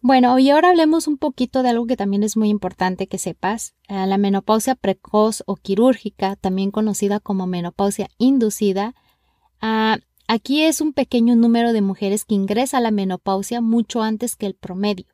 Bueno, 0.04 0.37
y 0.40 0.50
ahora 0.50 0.71
hablemos 0.71 1.07
un 1.07 1.16
poquito 1.16 1.62
de 1.62 1.69
algo 1.69 1.87
que 1.87 1.97
también 1.97 2.25
es 2.25 2.37
muy 2.37 2.49
importante 2.49 3.07
que 3.07 3.19
sepas. 3.19 3.75
Eh, 3.87 4.04
la 4.07 4.19
menopausia 4.19 4.75
precoz 4.75 5.45
o 5.47 5.54
quirúrgica, 5.54 6.35
también 6.35 6.73
conocida 6.73 7.21
como 7.21 7.47
menopausia 7.47 8.09
inducida, 8.19 8.97
ah, 9.61 9.99
aquí 10.26 10.62
es 10.62 10.81
un 10.81 10.92
pequeño 10.92 11.37
número 11.37 11.73
de 11.73 11.83
mujeres 11.83 12.25
que 12.25 12.35
ingresa 12.35 12.78
a 12.78 12.81
la 12.81 12.90
menopausia 12.90 13.61
mucho 13.61 14.02
antes 14.02 14.35
que 14.35 14.47
el 14.47 14.54
promedio. 14.54 15.07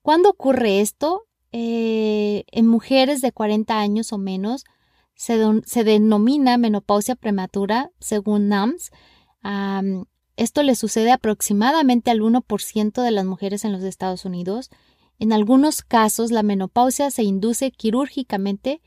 ¿Cuándo 0.00 0.30
ocurre 0.30 0.80
esto? 0.80 1.26
Eh, 1.52 2.44
en 2.52 2.66
mujeres 2.66 3.20
de 3.20 3.32
40 3.32 3.78
años 3.78 4.10
o 4.12 4.16
menos 4.18 4.64
se, 5.16 5.84
denomina 5.84 6.58
menopausia 6.58 7.16
prematura, 7.16 7.90
según 7.98 8.48
NAMS. 8.48 8.90
Esto 10.36 10.62
le 10.62 10.74
sucede 10.74 11.10
aproximadamente 11.12 12.10
al 12.10 12.20
1% 12.20 13.02
de 13.02 13.10
las 13.10 13.24
mujeres 13.24 13.64
en 13.64 13.72
los 13.72 13.82
Estados 13.82 14.26
Unidos. 14.26 14.70
En 15.18 15.32
algunos 15.32 15.80
casos, 15.80 16.30
la 16.30 16.42
menopausia 16.42 17.10
se 17.10 17.22
induce 17.22 17.70
quirúrgicamente, 17.70 18.82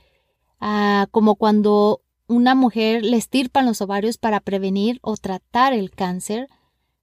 ah, 0.59 1.07
como 1.09 1.35
cuando 1.35 2.01
una 2.27 2.53
mujer 2.53 3.03
le 3.03 3.17
estirpan 3.17 3.65
los 3.65 3.81
ovarios 3.81 4.19
para 4.19 4.39
prevenir 4.39 4.99
o 5.01 5.17
tratar 5.17 5.73
el 5.73 5.89
cáncer. 5.89 6.47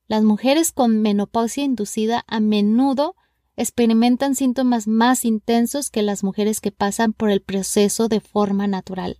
Las 0.06 0.22
mujeres 0.22 0.70
con 0.70 1.02
menopausia 1.02 1.64
inducida 1.64 2.24
a 2.28 2.38
menudo 2.38 3.16
experimentan 3.56 4.34
síntomas 4.34 4.86
más 4.86 5.24
intensos 5.24 5.90
que 5.90 6.02
las 6.02 6.22
mujeres 6.22 6.60
que 6.60 6.72
pasan 6.72 7.12
por 7.12 7.30
el 7.30 7.40
proceso 7.40 8.08
de 8.08 8.20
forma 8.20 8.66
natural. 8.66 9.18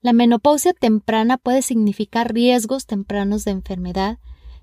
La 0.00 0.12
menopausia 0.12 0.72
temprana 0.74 1.38
puede 1.38 1.62
significar 1.62 2.32
riesgos 2.32 2.86
tempranos 2.86 3.44
de 3.44 3.52
enfermedad, 3.52 4.18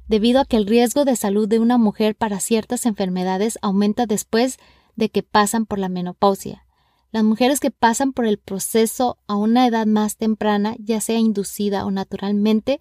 debido 0.08 0.42
a 0.42 0.46
que 0.46 0.58
el 0.58 0.68
riesgo 0.68 1.06
de 1.06 1.16
salud 1.16 1.48
de 1.48 1.60
una 1.60 1.78
mujer 1.78 2.16
para 2.16 2.40
ciertas 2.40 2.86
enfermedades 2.86 3.58
aumenta 3.62 4.06
después 4.06 4.58
de 4.96 5.10
que 5.10 5.24
pasan 5.24 5.66
por 5.66 5.80
la 5.80 5.90
menopausia. 5.90 6.66
Las 7.12 7.24
mujeres 7.24 7.60
que 7.60 7.72
pasan 7.72 8.14
por 8.14 8.26
el 8.26 8.38
proceso 8.38 9.18
a 9.28 9.36
una 9.36 9.68
edad 9.68 9.86
más 9.86 10.18
temprana, 10.18 10.76
ya 10.80 11.02
sea 11.02 11.18
inducida 11.18 11.86
o 11.86 11.92
naturalmente, 11.92 12.80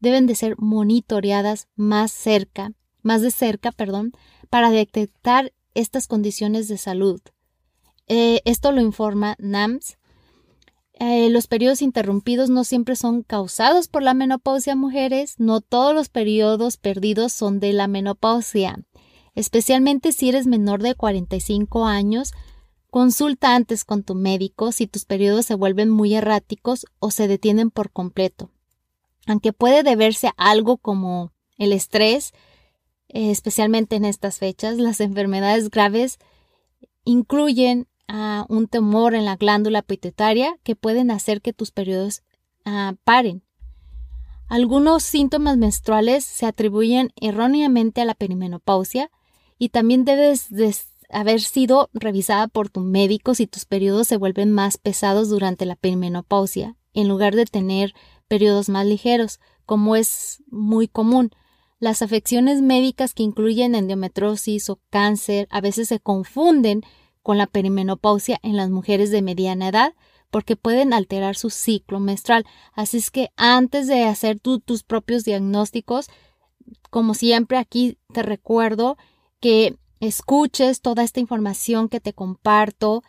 deben 0.00 0.26
de 0.26 0.34
ser 0.34 0.56
monitoreadas 0.58 1.68
más 1.74 2.12
cerca, 2.12 2.72
más 3.02 3.22
de 3.22 3.30
cerca, 3.30 3.72
perdón, 3.72 4.12
para 4.44 4.70
detectar 4.70 5.52
estas 5.74 6.06
condiciones 6.06 6.68
de 6.68 6.78
salud. 6.78 7.20
Eh, 8.06 8.40
esto 8.44 8.72
lo 8.72 8.80
informa 8.80 9.36
NAMS, 9.38 9.96
eh, 11.00 11.28
los 11.28 11.48
periodos 11.48 11.82
interrumpidos 11.82 12.50
no 12.50 12.62
siempre 12.62 12.94
son 12.94 13.22
causados 13.22 13.88
por 13.88 14.02
la 14.02 14.14
menopausia 14.14 14.76
mujeres, 14.76 15.34
no 15.38 15.60
todos 15.60 15.92
los 15.92 16.08
periodos 16.08 16.76
perdidos 16.76 17.32
son 17.32 17.58
de 17.58 17.72
la 17.72 17.88
menopausia. 17.88 18.78
Especialmente 19.34 20.12
si 20.12 20.28
eres 20.28 20.46
menor 20.46 20.82
de 20.82 20.94
45 20.94 21.86
años, 21.86 22.32
consulta 22.90 23.56
antes 23.56 23.84
con 23.84 24.04
tu 24.04 24.14
médico 24.14 24.70
si 24.70 24.86
tus 24.86 25.04
periodos 25.04 25.46
se 25.46 25.56
vuelven 25.56 25.90
muy 25.90 26.14
erráticos 26.14 26.86
o 27.00 27.10
se 27.10 27.26
detienen 27.26 27.72
por 27.72 27.90
completo. 27.90 28.50
Aunque 29.26 29.52
puede 29.52 29.82
deberse 29.82 30.28
a 30.28 30.34
algo 30.36 30.76
como 30.76 31.32
el 31.58 31.72
estrés, 31.72 32.32
especialmente 33.14 33.96
en 33.96 34.04
estas 34.04 34.38
fechas, 34.38 34.76
las 34.76 35.00
enfermedades 35.08 35.70
graves 35.70 36.18
incluyen 37.04 37.86
un 38.48 38.68
tumor 38.68 39.14
en 39.14 39.24
la 39.24 39.36
glándula 39.36 39.82
pituitaria 39.82 40.56
que 40.62 40.76
pueden 40.76 41.10
hacer 41.10 41.40
que 41.40 41.52
tus 41.52 41.70
periodos 41.70 42.22
ah, 42.64 42.94
paren. 43.04 43.42
Algunos 44.46 45.02
síntomas 45.02 45.56
menstruales 45.56 46.24
se 46.24 46.46
atribuyen 46.46 47.12
erróneamente 47.20 48.02
a 48.02 48.04
la 48.04 48.14
perimenopausia 48.14 49.10
y 49.58 49.70
también 49.70 50.04
debes 50.04 50.48
haber 51.08 51.40
sido 51.40 51.88
revisada 51.94 52.46
por 52.48 52.68
tu 52.68 52.80
médico 52.80 53.34
si 53.34 53.46
tus 53.46 53.64
periodos 53.64 54.06
se 54.08 54.16
vuelven 54.18 54.52
más 54.52 54.76
pesados 54.76 55.30
durante 55.30 55.64
la 55.64 55.76
perimenopausia, 55.76 56.76
en 56.92 57.08
lugar 57.08 57.34
de 57.34 57.46
tener 57.46 57.94
periodos 58.28 58.68
más 58.68 58.86
ligeros, 58.86 59.40
como 59.64 59.96
es 59.96 60.42
muy 60.50 60.88
común. 60.88 61.30
Las 61.84 62.00
afecciones 62.00 62.62
médicas 62.62 63.12
que 63.12 63.22
incluyen 63.22 63.74
endometrosis 63.74 64.70
o 64.70 64.80
cáncer 64.88 65.46
a 65.50 65.60
veces 65.60 65.88
se 65.88 66.00
confunden 66.00 66.80
con 67.22 67.36
la 67.36 67.46
perimenopausia 67.46 68.40
en 68.42 68.56
las 68.56 68.70
mujeres 68.70 69.10
de 69.10 69.20
mediana 69.20 69.68
edad 69.68 69.92
porque 70.30 70.56
pueden 70.56 70.94
alterar 70.94 71.36
su 71.36 71.50
ciclo 71.50 72.00
menstrual. 72.00 72.46
Así 72.72 72.96
es 72.96 73.10
que 73.10 73.32
antes 73.36 73.86
de 73.86 74.04
hacer 74.04 74.40
tus 74.40 74.82
propios 74.82 75.24
diagnósticos, 75.24 76.08
como 76.88 77.12
siempre 77.12 77.58
aquí 77.58 77.98
te 78.14 78.22
recuerdo 78.22 78.96
que 79.38 79.76
escuches 80.00 80.80
toda 80.80 81.02
esta 81.02 81.20
información 81.20 81.90
que 81.90 82.00
te 82.00 82.14
comparto, 82.14 83.02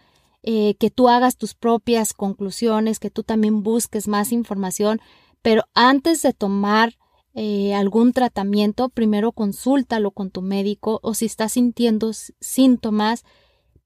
eh, 0.43 0.75
que 0.79 0.89
tú 0.89 1.07
hagas 1.07 1.37
tus 1.37 1.53
propias 1.55 2.11
conclusiones, 2.11 2.99
que 2.99 3.09
tú 3.09 3.23
también 3.23 3.63
busques 3.63 4.09
más 4.09 4.33
información, 4.33 4.99
pero 5.41 5.63
antes 5.75 6.21
de 6.23 6.33
tomar 6.33 6.97
eh, 7.37 7.75
algún 7.75 8.13
tratamiento, 8.13 8.87
primero 8.87 9.33
consúltalo 9.33 10.11
con 10.11 10.31
tu 10.31 10.41
médico 10.41 11.01
o 11.03 11.13
si 11.13 11.25
estás 11.25 11.51
sintiendo 11.51 12.11
síntomas, 12.39 13.25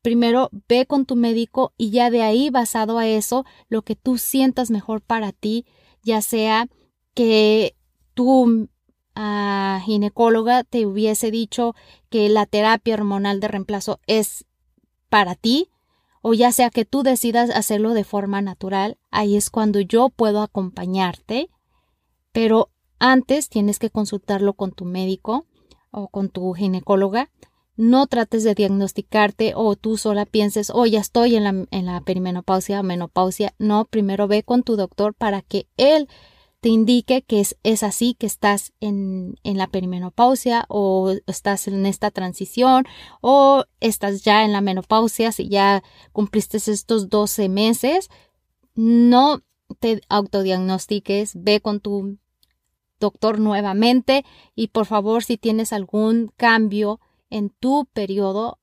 primero 0.04 0.52
ve 0.68 0.86
con 0.86 1.06
tu 1.06 1.16
médico 1.16 1.74
y 1.76 1.90
ya 1.90 2.12
de 2.12 2.22
ahí, 2.22 2.52
basado 2.52 3.00
a 3.00 3.08
eso, 3.08 3.46
lo 3.68 3.82
que 3.82 3.96
tú 3.96 4.20
sientas 4.20 4.70
mejor 4.70 5.02
para 5.02 5.32
ti, 5.32 5.66
ya 6.04 6.22
sea 6.22 6.68
que 7.16 7.76
tu 8.14 8.70
ah, 9.16 9.82
ginecóloga 9.84 10.64
te 10.64 10.86
hubiese 10.86 11.32
dicho 11.32 11.74
que 12.10 12.30
la 12.30 12.46
terapia 12.46 12.94
hormonal 12.94 13.40
de 13.40 13.48
reemplazo 13.48 14.00
es 14.06 14.46
para 15.10 15.34
ti, 15.34 15.72
o 16.22 16.36
ya 16.36 16.52
sea 16.52 16.70
que 16.70 16.86
tú 16.86 17.02
decidas 17.02 17.50
hacerlo 17.50 17.96
de 17.96 18.04
forma 18.04 18.44
natural, 18.44 19.00
ahí 19.10 19.36
es 19.36 19.50
cuando 19.50 19.80
yo 19.80 20.10
puedo 20.10 20.44
acompañarte, 20.44 21.50
pero 22.32 22.70
antes 23.00 23.50
tienes 23.50 23.80
que 23.80 23.90
consultarlo 23.90 24.54
con 24.54 24.72
tu 24.72 24.86
médico 24.86 25.46
o 25.92 26.08
con 26.08 26.30
tu 26.30 26.54
ginecóloga. 26.54 27.30
No 27.76 28.08
trates 28.08 28.44
de 28.44 28.56
diagnosticarte 28.56 29.54
o 29.56 29.76
tú 29.78 29.98
sola 29.98 30.26
pienses, 30.26 30.70
oh, 30.70 30.86
ya 30.86 31.00
estoy 31.00 31.38
en 31.38 31.46
la, 31.46 31.66
en 31.72 31.86
la 31.86 32.02
perimenopausia 32.02 32.82
o 32.82 32.84
menopausia. 32.84 33.54
No, 33.58 33.86
primero 33.86 34.28
ve 34.28 34.44
con 34.44 34.64
tu 34.64 34.76
doctor 34.76 35.14
para 35.14 35.42
que 35.42 35.68
él 35.78 36.10
te 36.60 36.68
indique 36.68 37.22
que 37.22 37.40
es, 37.40 37.58
es 37.64 37.84
así, 37.84 38.16
que 38.16 38.26
estás 38.26 38.74
en, 38.82 39.36
en, 39.44 39.58
la 39.58 39.68
perimenopausia 39.68 40.66
o 40.68 41.14
estás 41.26 41.70
en 41.70 41.86
esta 41.86 42.12
transición 42.12 42.84
o 43.22 43.64
estás 43.80 44.24
ya 44.24 44.44
en 44.44 44.52
la 44.52 44.60
menopausia 44.60 45.32
si 45.32 45.48
ya 45.48 45.84
cumpliste 46.12 46.58
estos 46.58 47.10
12 47.10 47.48
meses. 47.48 48.10
No 48.76 49.42
te 49.80 50.02
autodiagnostiques, 50.10 51.32
ve 51.42 51.62
con 51.62 51.80
tu 51.80 52.18
doctor 53.00 53.40
nuevamente 53.40 54.26
y 54.56 54.68
por 54.68 54.86
favor 54.86 55.24
si 55.24 55.38
tienes 55.38 55.74
algún 55.74 56.32
cambio 56.38 57.00
en 57.30 57.50
tu 57.50 57.88
periodo 57.94 58.60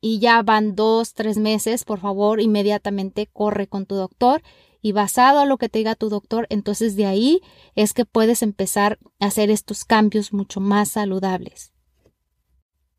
y 0.00 0.18
ya 0.18 0.42
van 0.42 0.74
dos, 0.74 1.14
tres 1.14 1.38
meses, 1.38 1.84
por 1.84 1.98
favor 1.98 2.40
inmediatamente 2.40 3.26
corre 3.32 3.66
con 3.66 3.86
tu 3.86 3.94
doctor 3.94 4.42
y 4.82 4.92
basado 4.92 5.38
a 5.40 5.46
lo 5.46 5.56
que 5.56 5.70
te 5.70 5.78
diga 5.78 5.94
tu 5.94 6.10
doctor, 6.10 6.46
entonces 6.50 6.94
de 6.94 7.06
ahí 7.06 7.40
es 7.74 7.94
que 7.94 8.04
puedes 8.04 8.42
empezar 8.42 8.98
a 9.18 9.26
hacer 9.26 9.50
estos 9.50 9.86
cambios 9.86 10.34
mucho 10.34 10.60
más 10.60 10.90
saludables. 10.90 11.72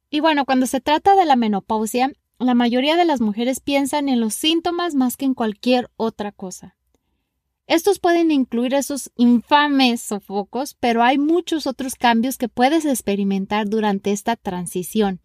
Y 0.09 0.19
bueno, 0.19 0.45
cuando 0.45 0.65
se 0.65 0.81
trata 0.81 1.15
de 1.15 1.25
la 1.25 1.35
menopausia, 1.35 2.11
la 2.39 2.55
mayoría 2.55 2.95
de 2.95 3.05
las 3.05 3.21
mujeres 3.21 3.59
piensan 3.59 4.09
en 4.09 4.19
los 4.19 4.33
síntomas 4.33 4.95
más 4.95 5.15
que 5.15 5.25
en 5.25 5.35
cualquier 5.35 5.91
otra 5.95 6.31
cosa. 6.31 6.75
Estos 7.67 7.99
pueden 7.99 8.29
incluir 8.31 8.75
esos 8.75 9.11
infames 9.15 10.01
sofocos, 10.01 10.75
pero 10.79 11.01
hay 11.01 11.17
muchos 11.17 11.65
otros 11.65 11.95
cambios 11.95 12.37
que 12.37 12.47
puedes 12.47 12.85
experimentar 12.85 13.67
durante 13.67 14.11
esta 14.11 14.35
transición. 14.35 15.19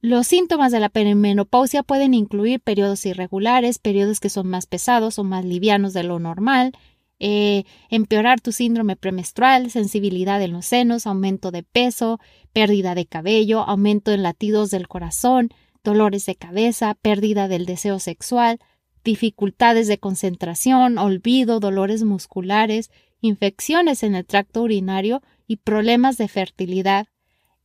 Los 0.00 0.28
síntomas 0.28 0.72
de 0.72 0.80
la 0.80 0.88
perimenopausia 0.88 1.82
pueden 1.82 2.14
incluir 2.14 2.60
periodos 2.60 3.04
irregulares, 3.04 3.78
periodos 3.78 4.20
que 4.20 4.30
son 4.30 4.46
más 4.46 4.66
pesados 4.66 5.18
o 5.18 5.24
más 5.24 5.44
livianos 5.44 5.92
de 5.92 6.04
lo 6.04 6.18
normal, 6.18 6.72
eh, 7.18 7.64
empeorar 7.90 8.40
tu 8.40 8.50
síndrome 8.50 8.96
premenstrual, 8.96 9.70
sensibilidad 9.70 10.40
en 10.40 10.52
los 10.52 10.64
senos, 10.64 11.06
aumento 11.06 11.50
de 11.50 11.62
peso, 11.64 12.18
pérdida 12.54 12.94
de 12.94 13.04
cabello, 13.04 13.60
aumento 13.60 14.10
en 14.10 14.22
latidos 14.22 14.70
del 14.70 14.88
corazón, 14.88 15.50
dolores 15.84 16.24
de 16.24 16.36
cabeza, 16.36 16.94
pérdida 16.94 17.46
del 17.46 17.66
deseo 17.66 17.98
sexual, 17.98 18.58
dificultades 19.04 19.88
de 19.88 19.98
concentración, 19.98 20.98
olvido, 20.98 21.60
dolores 21.60 22.04
musculares, 22.04 22.90
infecciones 23.20 24.02
en 24.02 24.14
el 24.14 24.26
tracto 24.26 24.62
urinario 24.62 25.22
y 25.46 25.56
problemas 25.56 26.16
de 26.18 26.28
fertilidad. 26.28 27.06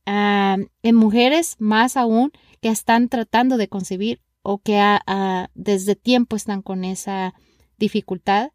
En 0.04 0.94
mujeres 0.94 1.56
más 1.58 1.96
aún 1.96 2.30
que 2.60 2.68
están 2.68 3.08
tratando 3.08 3.56
de 3.56 3.68
concebir 3.68 4.20
o 4.42 4.58
que 4.58 4.80
desde 5.54 5.96
tiempo 5.96 6.36
están 6.36 6.62
con 6.62 6.84
esa 6.84 7.34
dificultad, 7.78 8.50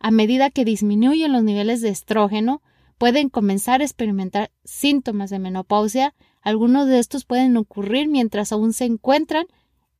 a 0.00 0.10
medida 0.10 0.50
que 0.50 0.64
disminuyen 0.64 1.32
los 1.32 1.44
niveles 1.44 1.80
de 1.80 1.90
estrógeno, 1.90 2.62
pueden 2.98 3.28
comenzar 3.28 3.80
a 3.80 3.84
experimentar 3.84 4.50
síntomas 4.64 5.30
de 5.30 5.38
menopausia. 5.38 6.14
Algunos 6.40 6.86
de 6.88 6.98
estos 6.98 7.24
pueden 7.24 7.56
ocurrir 7.56 8.08
mientras 8.08 8.52
aún 8.52 8.72
se 8.72 8.84
encuentran 8.84 9.46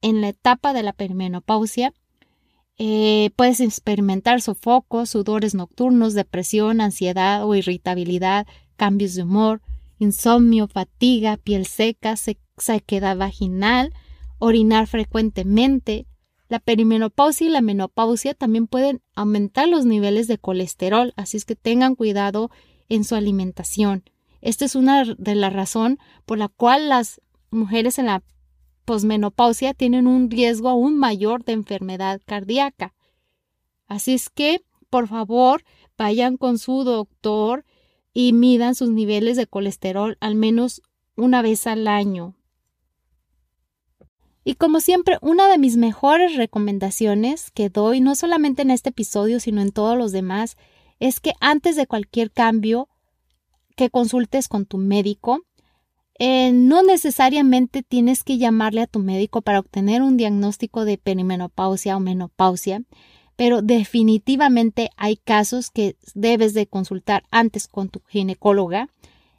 en 0.02 0.20
la 0.20 0.28
etapa 0.28 0.72
de 0.72 0.82
la 0.82 0.92
perimenopausia 0.92 1.92
eh, 2.76 3.30
puedes 3.36 3.60
experimentar 3.60 4.40
sofocos, 4.40 5.10
sudores 5.10 5.54
nocturnos, 5.54 6.14
depresión, 6.14 6.80
ansiedad 6.80 7.44
o 7.46 7.54
irritabilidad, 7.54 8.46
cambios 8.76 9.14
de 9.14 9.22
humor, 9.22 9.62
insomnio, 9.98 10.66
fatiga, 10.66 11.36
piel 11.36 11.66
seca, 11.66 12.16
sequedad 12.56 13.16
vaginal, 13.16 13.92
orinar 14.38 14.86
frecuentemente. 14.86 16.06
La 16.48 16.58
perimenopausia 16.58 17.46
y 17.46 17.50
la 17.50 17.60
menopausia 17.60 18.34
también 18.34 18.66
pueden 18.66 19.00
aumentar 19.14 19.68
los 19.68 19.86
niveles 19.86 20.26
de 20.26 20.38
colesterol, 20.38 21.12
así 21.16 21.36
es 21.36 21.44
que 21.44 21.56
tengan 21.56 21.94
cuidado 21.94 22.50
en 22.88 23.04
su 23.04 23.14
alimentación. 23.14 24.04
Esta 24.40 24.64
es 24.64 24.74
una 24.74 25.04
de 25.04 25.34
las 25.34 25.52
razones 25.52 25.98
por 26.26 26.38
la 26.38 26.48
cual 26.48 26.88
las 26.88 27.20
mujeres 27.50 27.98
en 27.98 28.06
la 28.06 28.22
posmenopausia 28.84 29.74
tienen 29.74 30.06
un 30.06 30.30
riesgo 30.30 30.68
aún 30.68 30.96
mayor 30.96 31.44
de 31.44 31.52
enfermedad 31.52 32.20
cardíaca. 32.24 32.94
Así 33.86 34.14
es 34.14 34.30
que, 34.30 34.60
por 34.90 35.08
favor, 35.08 35.64
vayan 35.96 36.36
con 36.36 36.58
su 36.58 36.84
doctor 36.84 37.64
y 38.12 38.32
midan 38.32 38.74
sus 38.74 38.90
niveles 38.90 39.36
de 39.36 39.46
colesterol 39.46 40.16
al 40.20 40.34
menos 40.34 40.82
una 41.16 41.42
vez 41.42 41.66
al 41.66 41.88
año. 41.88 42.36
Y 44.44 44.56
como 44.56 44.80
siempre, 44.80 45.16
una 45.22 45.48
de 45.48 45.58
mis 45.58 45.76
mejores 45.76 46.36
recomendaciones 46.36 47.50
que 47.50 47.70
doy, 47.70 48.00
no 48.00 48.14
solamente 48.14 48.62
en 48.62 48.70
este 48.70 48.90
episodio, 48.90 49.40
sino 49.40 49.62
en 49.62 49.72
todos 49.72 49.96
los 49.96 50.12
demás, 50.12 50.56
es 51.00 51.18
que 51.18 51.32
antes 51.40 51.76
de 51.76 51.86
cualquier 51.86 52.30
cambio 52.30 52.88
que 53.74 53.88
consultes 53.88 54.48
con 54.48 54.66
tu 54.66 54.76
médico, 54.76 55.40
eh, 56.18 56.52
no 56.52 56.82
necesariamente 56.82 57.82
tienes 57.82 58.22
que 58.22 58.38
llamarle 58.38 58.82
a 58.82 58.86
tu 58.86 59.00
médico 59.00 59.42
para 59.42 59.58
obtener 59.58 60.02
un 60.02 60.16
diagnóstico 60.16 60.84
de 60.84 60.96
perimenopausia 60.96 61.96
o 61.96 62.00
menopausia, 62.00 62.82
pero 63.36 63.62
definitivamente 63.62 64.90
hay 64.96 65.16
casos 65.16 65.70
que 65.70 65.96
debes 66.14 66.54
de 66.54 66.66
consultar 66.66 67.24
antes 67.30 67.66
con 67.66 67.88
tu 67.88 68.00
ginecóloga. 68.06 68.88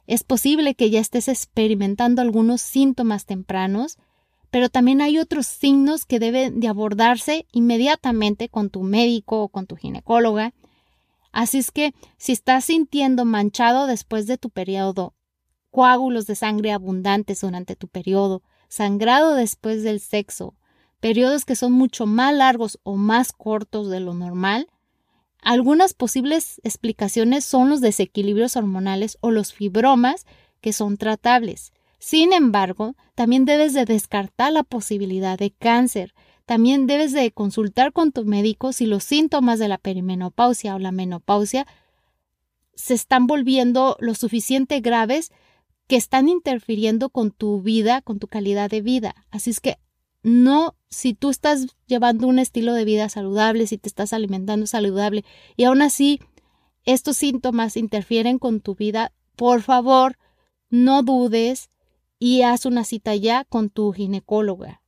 Es 0.06 0.22
posible 0.22 0.74
que 0.74 0.90
ya 0.90 1.00
estés 1.00 1.28
experimentando 1.28 2.20
algunos 2.20 2.60
síntomas 2.60 3.24
tempranos, 3.24 3.96
pero 4.50 4.68
también 4.68 5.00
hay 5.00 5.18
otros 5.18 5.46
signos 5.46 6.04
que 6.04 6.18
deben 6.18 6.60
de 6.60 6.68
abordarse 6.68 7.46
inmediatamente 7.52 8.50
con 8.50 8.68
tu 8.68 8.82
médico 8.82 9.42
o 9.42 9.48
con 9.48 9.66
tu 9.66 9.76
ginecóloga. 9.76 10.52
Así 11.32 11.58
es 11.58 11.70
que 11.70 11.94
si 12.18 12.32
estás 12.32 12.66
sintiendo 12.66 13.24
manchado 13.24 13.86
después 13.86 14.26
de 14.26 14.38
tu 14.38 14.50
periodo 14.50 15.14
coágulos 15.76 16.26
de 16.26 16.36
sangre 16.36 16.72
abundantes 16.72 17.42
durante 17.42 17.76
tu 17.76 17.86
periodo, 17.86 18.42
sangrado 18.66 19.34
después 19.34 19.82
del 19.82 20.00
sexo, 20.00 20.54
periodos 21.00 21.44
que 21.44 21.54
son 21.54 21.72
mucho 21.72 22.06
más 22.06 22.34
largos 22.34 22.80
o 22.82 22.96
más 22.96 23.30
cortos 23.32 23.90
de 23.90 24.00
lo 24.00 24.14
normal, 24.14 24.68
algunas 25.42 25.92
posibles 25.92 26.62
explicaciones 26.64 27.44
son 27.44 27.68
los 27.68 27.82
desequilibrios 27.82 28.56
hormonales 28.56 29.18
o 29.20 29.30
los 29.30 29.52
fibromas 29.52 30.24
que 30.62 30.72
son 30.72 30.96
tratables. 30.96 31.74
Sin 31.98 32.32
embargo, 32.32 32.96
también 33.14 33.44
debes 33.44 33.74
de 33.74 33.84
descartar 33.84 34.54
la 34.54 34.62
posibilidad 34.62 35.38
de 35.38 35.50
cáncer. 35.50 36.14
También 36.46 36.86
debes 36.86 37.12
de 37.12 37.30
consultar 37.32 37.92
con 37.92 38.12
tu 38.12 38.24
médico 38.24 38.72
si 38.72 38.86
los 38.86 39.04
síntomas 39.04 39.58
de 39.58 39.68
la 39.68 39.76
perimenopausia 39.76 40.74
o 40.74 40.78
la 40.78 40.90
menopausia 40.90 41.66
se 42.74 42.94
están 42.94 43.26
volviendo 43.26 43.98
lo 44.00 44.14
suficiente 44.14 44.80
graves 44.80 45.32
que 45.86 45.96
están 45.96 46.28
interfiriendo 46.28 47.10
con 47.10 47.30
tu 47.30 47.62
vida, 47.62 48.02
con 48.02 48.18
tu 48.18 48.26
calidad 48.26 48.70
de 48.70 48.80
vida. 48.80 49.14
Así 49.30 49.50
es 49.50 49.60
que 49.60 49.78
no, 50.22 50.74
si 50.88 51.14
tú 51.14 51.30
estás 51.30 51.66
llevando 51.86 52.26
un 52.26 52.38
estilo 52.38 52.74
de 52.74 52.84
vida 52.84 53.08
saludable, 53.08 53.66
si 53.66 53.78
te 53.78 53.88
estás 53.88 54.12
alimentando 54.12 54.66
saludable 54.66 55.24
y 55.56 55.64
aún 55.64 55.82
así 55.82 56.20
estos 56.84 57.16
síntomas 57.16 57.76
interfieren 57.76 58.38
con 58.38 58.60
tu 58.60 58.74
vida, 58.74 59.12
por 59.36 59.62
favor, 59.62 60.18
no 60.68 61.02
dudes 61.02 61.70
y 62.18 62.42
haz 62.42 62.66
una 62.66 62.84
cita 62.84 63.14
ya 63.14 63.44
con 63.44 63.70
tu 63.70 63.92
ginecóloga. 63.92 64.82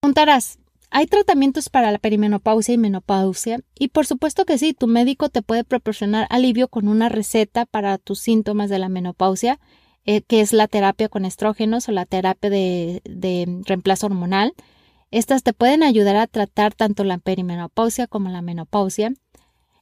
Preguntarás, 0.00 0.58
¿hay 0.90 1.06
tratamientos 1.06 1.68
para 1.68 1.90
la 1.90 1.98
perimenopausia 1.98 2.74
y 2.74 2.78
menopausia? 2.78 3.60
Y 3.76 3.88
por 3.88 4.06
supuesto 4.06 4.44
que 4.44 4.58
sí, 4.58 4.74
tu 4.74 4.86
médico 4.86 5.28
te 5.28 5.42
puede 5.42 5.64
proporcionar 5.64 6.28
alivio 6.30 6.68
con 6.68 6.86
una 6.86 7.08
receta 7.08 7.66
para 7.66 7.98
tus 7.98 8.20
síntomas 8.20 8.70
de 8.70 8.78
la 8.78 8.88
menopausia 8.88 9.58
eh, 10.06 10.22
que 10.22 10.40
es 10.40 10.52
la 10.52 10.68
terapia 10.68 11.08
con 11.08 11.24
estrógenos 11.24 11.88
o 11.88 11.92
la 11.92 12.06
terapia 12.06 12.48
de, 12.48 13.02
de 13.04 13.62
reemplazo 13.66 14.06
hormonal. 14.06 14.54
Estas 15.10 15.42
te 15.42 15.52
pueden 15.52 15.82
ayudar 15.82 16.16
a 16.16 16.26
tratar 16.26 16.74
tanto 16.74 17.04
la 17.04 17.18
perimenopausia 17.18 18.06
como 18.06 18.30
la 18.30 18.42
menopausia. 18.42 19.12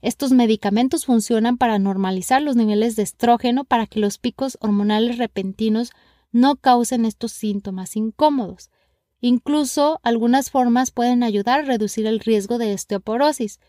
Estos 0.03 0.33
medicamentos 0.33 1.07
funcionan 1.07 1.57
para 1.57 1.79
normalizar 1.79 2.43
los 2.43 2.57
niveles 2.57 2.97
de 2.97 3.03
estrógeno 3.03 3.65
para 3.65 3.87
que 3.87 4.01
los 4.01 4.19
picos 4.19 4.59
hormonales 4.61 5.17
repentinos 5.19 5.93
no 6.31 6.57
causen 6.57 7.05
estos 7.05 7.33
síntomas 7.33 7.97
incómodos. 7.97 8.71
Incluso 9.21 10.01
algunas 10.03 10.51
formas 10.51 10.91
pueden 10.91 11.23
ayudar 11.23 11.61
a 11.61 11.65
reducir 11.65 12.07
el 12.07 12.21
riesgo 12.21 12.59
de 12.59 12.75
osteoporosis, 12.75 13.61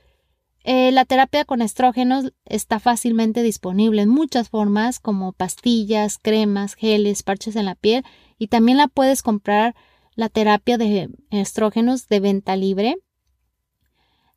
eh, 0.67 0.91
la 0.91 1.05
terapia 1.05 1.45
con 1.45 1.61
estrógenos 1.61 2.33
está 2.45 2.79
fácilmente 2.79 3.43
disponible 3.43 4.01
en 4.01 4.09
muchas 4.09 4.49
formas 4.49 4.99
como 4.99 5.31
pastillas, 5.31 6.17
cremas, 6.17 6.73
geles, 6.73 7.21
parches 7.21 7.55
en 7.55 7.65
la 7.65 7.75
piel 7.75 8.03
y 8.39 8.47
también 8.47 8.77
la 8.79 8.87
puedes 8.87 9.21
comprar 9.21 9.75
la 10.15 10.27
terapia 10.27 10.79
de 10.79 11.09
estrógenos 11.29 12.07
de 12.07 12.19
venta 12.19 12.55
libre. 12.55 12.95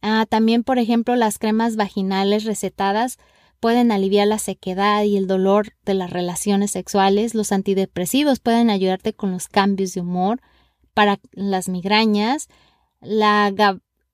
Ah, 0.03 0.27
también, 0.29 0.64
por 0.64 0.79
ejemplo, 0.79 1.17
las 1.17 1.38
cremas 1.38 1.77
vaginales 1.77 2.45
recetadas 2.45 3.19
pueden 3.59 3.91
aliviar 3.91 4.29
la 4.29 4.38
sequedad 4.38 5.03
y 5.05 5.17
el 5.17 5.27
dolor 5.27 5.73
de 5.85 5.95
las 5.95 6.11
relaciones 6.11 6.71
sexuales. 6.71 7.35
Los 7.35 7.53
antidepresivos 7.53 8.38
pueden 8.38 8.71
ayudarte 8.71 9.14
con 9.14 9.33
los 9.33 9.49
cambios 9.49 9.95
de 9.95 10.03
humor 10.03 10.41
para 10.93 11.21
las 11.33 11.69
migrañas. 11.69 12.49
La 13.01 13.53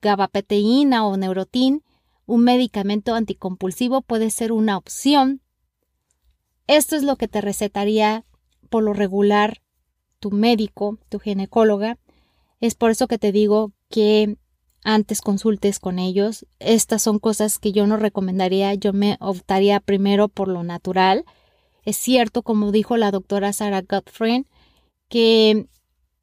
gabapeteína 0.01 1.07
o 1.07 1.17
neurotin, 1.17 1.83
un 2.27 2.45
medicamento 2.45 3.15
anticompulsivo, 3.15 4.03
puede 4.03 4.31
ser 4.31 4.53
una 4.53 4.77
opción. 4.77 5.41
Esto 6.67 6.97
es 6.97 7.03
lo 7.03 7.17
que 7.17 7.29
te 7.29 7.41
recetaría 7.41 8.25
por 8.71 8.83
lo 8.83 8.93
regular 8.93 9.63
tu 10.19 10.31
médico, 10.31 10.99
tu 11.09 11.19
ginecóloga. 11.19 11.99
Es 12.61 12.75
por 12.75 12.91
eso 12.91 13.07
que 13.09 13.19
te 13.19 13.31
digo 13.31 13.73
que 13.91 14.37
antes 14.83 15.21
consultes 15.21 15.79
con 15.79 15.99
ellos. 15.99 16.47
Estas 16.61 17.03
son 17.03 17.19
cosas 17.19 17.59
que 17.59 17.73
yo 17.73 17.87
no 17.87 17.97
recomendaría. 17.97 18.73
Yo 18.75 18.93
me 18.93 19.17
optaría 19.21 19.81
primero 19.81 20.29
por 20.29 20.49
lo 20.49 20.63
natural. 20.63 21.25
Es 21.85 21.97
cierto, 21.97 22.43
como 22.43 22.73
dijo 22.73 22.97
la 22.97 23.11
doctora 23.11 23.53
Sarah 23.53 23.83
Gottfried, 23.83 24.47
que 25.09 25.67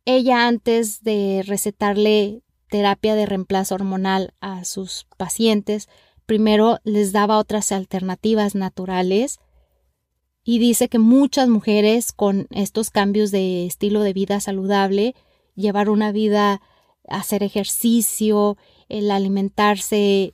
ella 0.05 0.47
antes 0.47 1.03
de 1.03 1.43
recetarle 1.45 2.41
terapia 2.71 3.15
de 3.15 3.25
reemplazo 3.25 3.75
hormonal 3.75 4.34
a 4.39 4.63
sus 4.63 5.05
pacientes, 5.17 5.89
primero 6.25 6.79
les 6.86 7.12
daba 7.12 7.38
otras 7.38 7.73
alternativas 7.73 8.55
naturales 8.55 9.41
y 10.45 10.57
dice 10.57 10.88
que 10.88 10.97
muchas 10.97 11.49
mujeres 11.49 12.13
con 12.13 12.47
estos 12.49 12.89
cambios 12.89 13.29
de 13.29 13.65
estilo 13.65 13.99
de 14.01 14.13
vida 14.13 14.39
saludable, 14.39 15.15
llevar 15.53 15.89
una 15.89 16.13
vida, 16.13 16.62
hacer 17.10 17.43
ejercicio, 17.43 18.57
el 18.88 19.12
alimentarse 19.12 20.34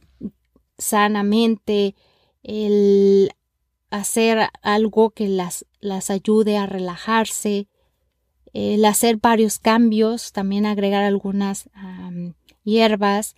sanamente, 0.78 1.96
el 2.44 3.32
hacer 3.90 4.48
algo 4.62 5.10
que 5.10 5.28
las, 5.28 5.66
las 5.80 6.12
ayude 6.12 6.58
a 6.58 6.68
relajarse, 6.68 7.68
el 8.58 8.84
hacer 8.86 9.18
varios 9.18 9.60
cambios, 9.60 10.32
también 10.32 10.66
agregar 10.66 11.04
algunas 11.04 11.70
hierbas, 12.64 13.36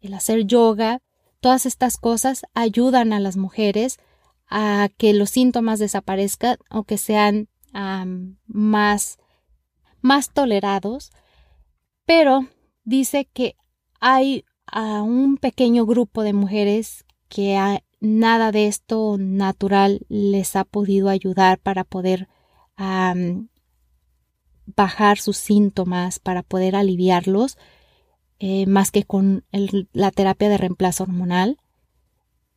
el 0.00 0.14
hacer 0.14 0.46
yoga, 0.46 1.00
todas 1.40 1.66
estas 1.66 1.96
cosas 1.96 2.42
ayudan 2.54 3.12
a 3.12 3.18
las 3.18 3.36
mujeres 3.36 3.98
a 4.46 4.90
que 4.96 5.12
los 5.12 5.30
síntomas 5.30 5.80
desaparezcan 5.80 6.58
o 6.70 6.84
que 6.84 6.98
sean 6.98 7.48
más, 8.46 9.18
más 10.00 10.32
tolerados, 10.32 11.10
pero 12.06 12.46
dice 12.84 13.28
que 13.32 13.56
hay 13.98 14.44
a 14.66 15.02
un 15.02 15.36
pequeño 15.36 15.84
grupo 15.84 16.22
de 16.22 16.32
mujeres 16.32 17.04
que 17.28 17.80
nada 18.00 18.52
de 18.52 18.68
esto 18.68 19.16
natural 19.18 20.06
les 20.08 20.54
ha 20.54 20.62
podido 20.62 21.08
ayudar 21.08 21.58
para 21.58 21.82
poder 21.82 22.28
bajar 24.66 25.18
sus 25.18 25.36
síntomas, 25.36 26.18
para 26.18 26.42
poder 26.42 26.76
aliviarlos, 26.76 27.58
eh, 28.38 28.66
más 28.66 28.90
que 28.90 29.04
con 29.04 29.44
la 29.92 30.10
terapia 30.10 30.48
de 30.48 30.58
reemplazo 30.58 31.04
hormonal. 31.04 31.58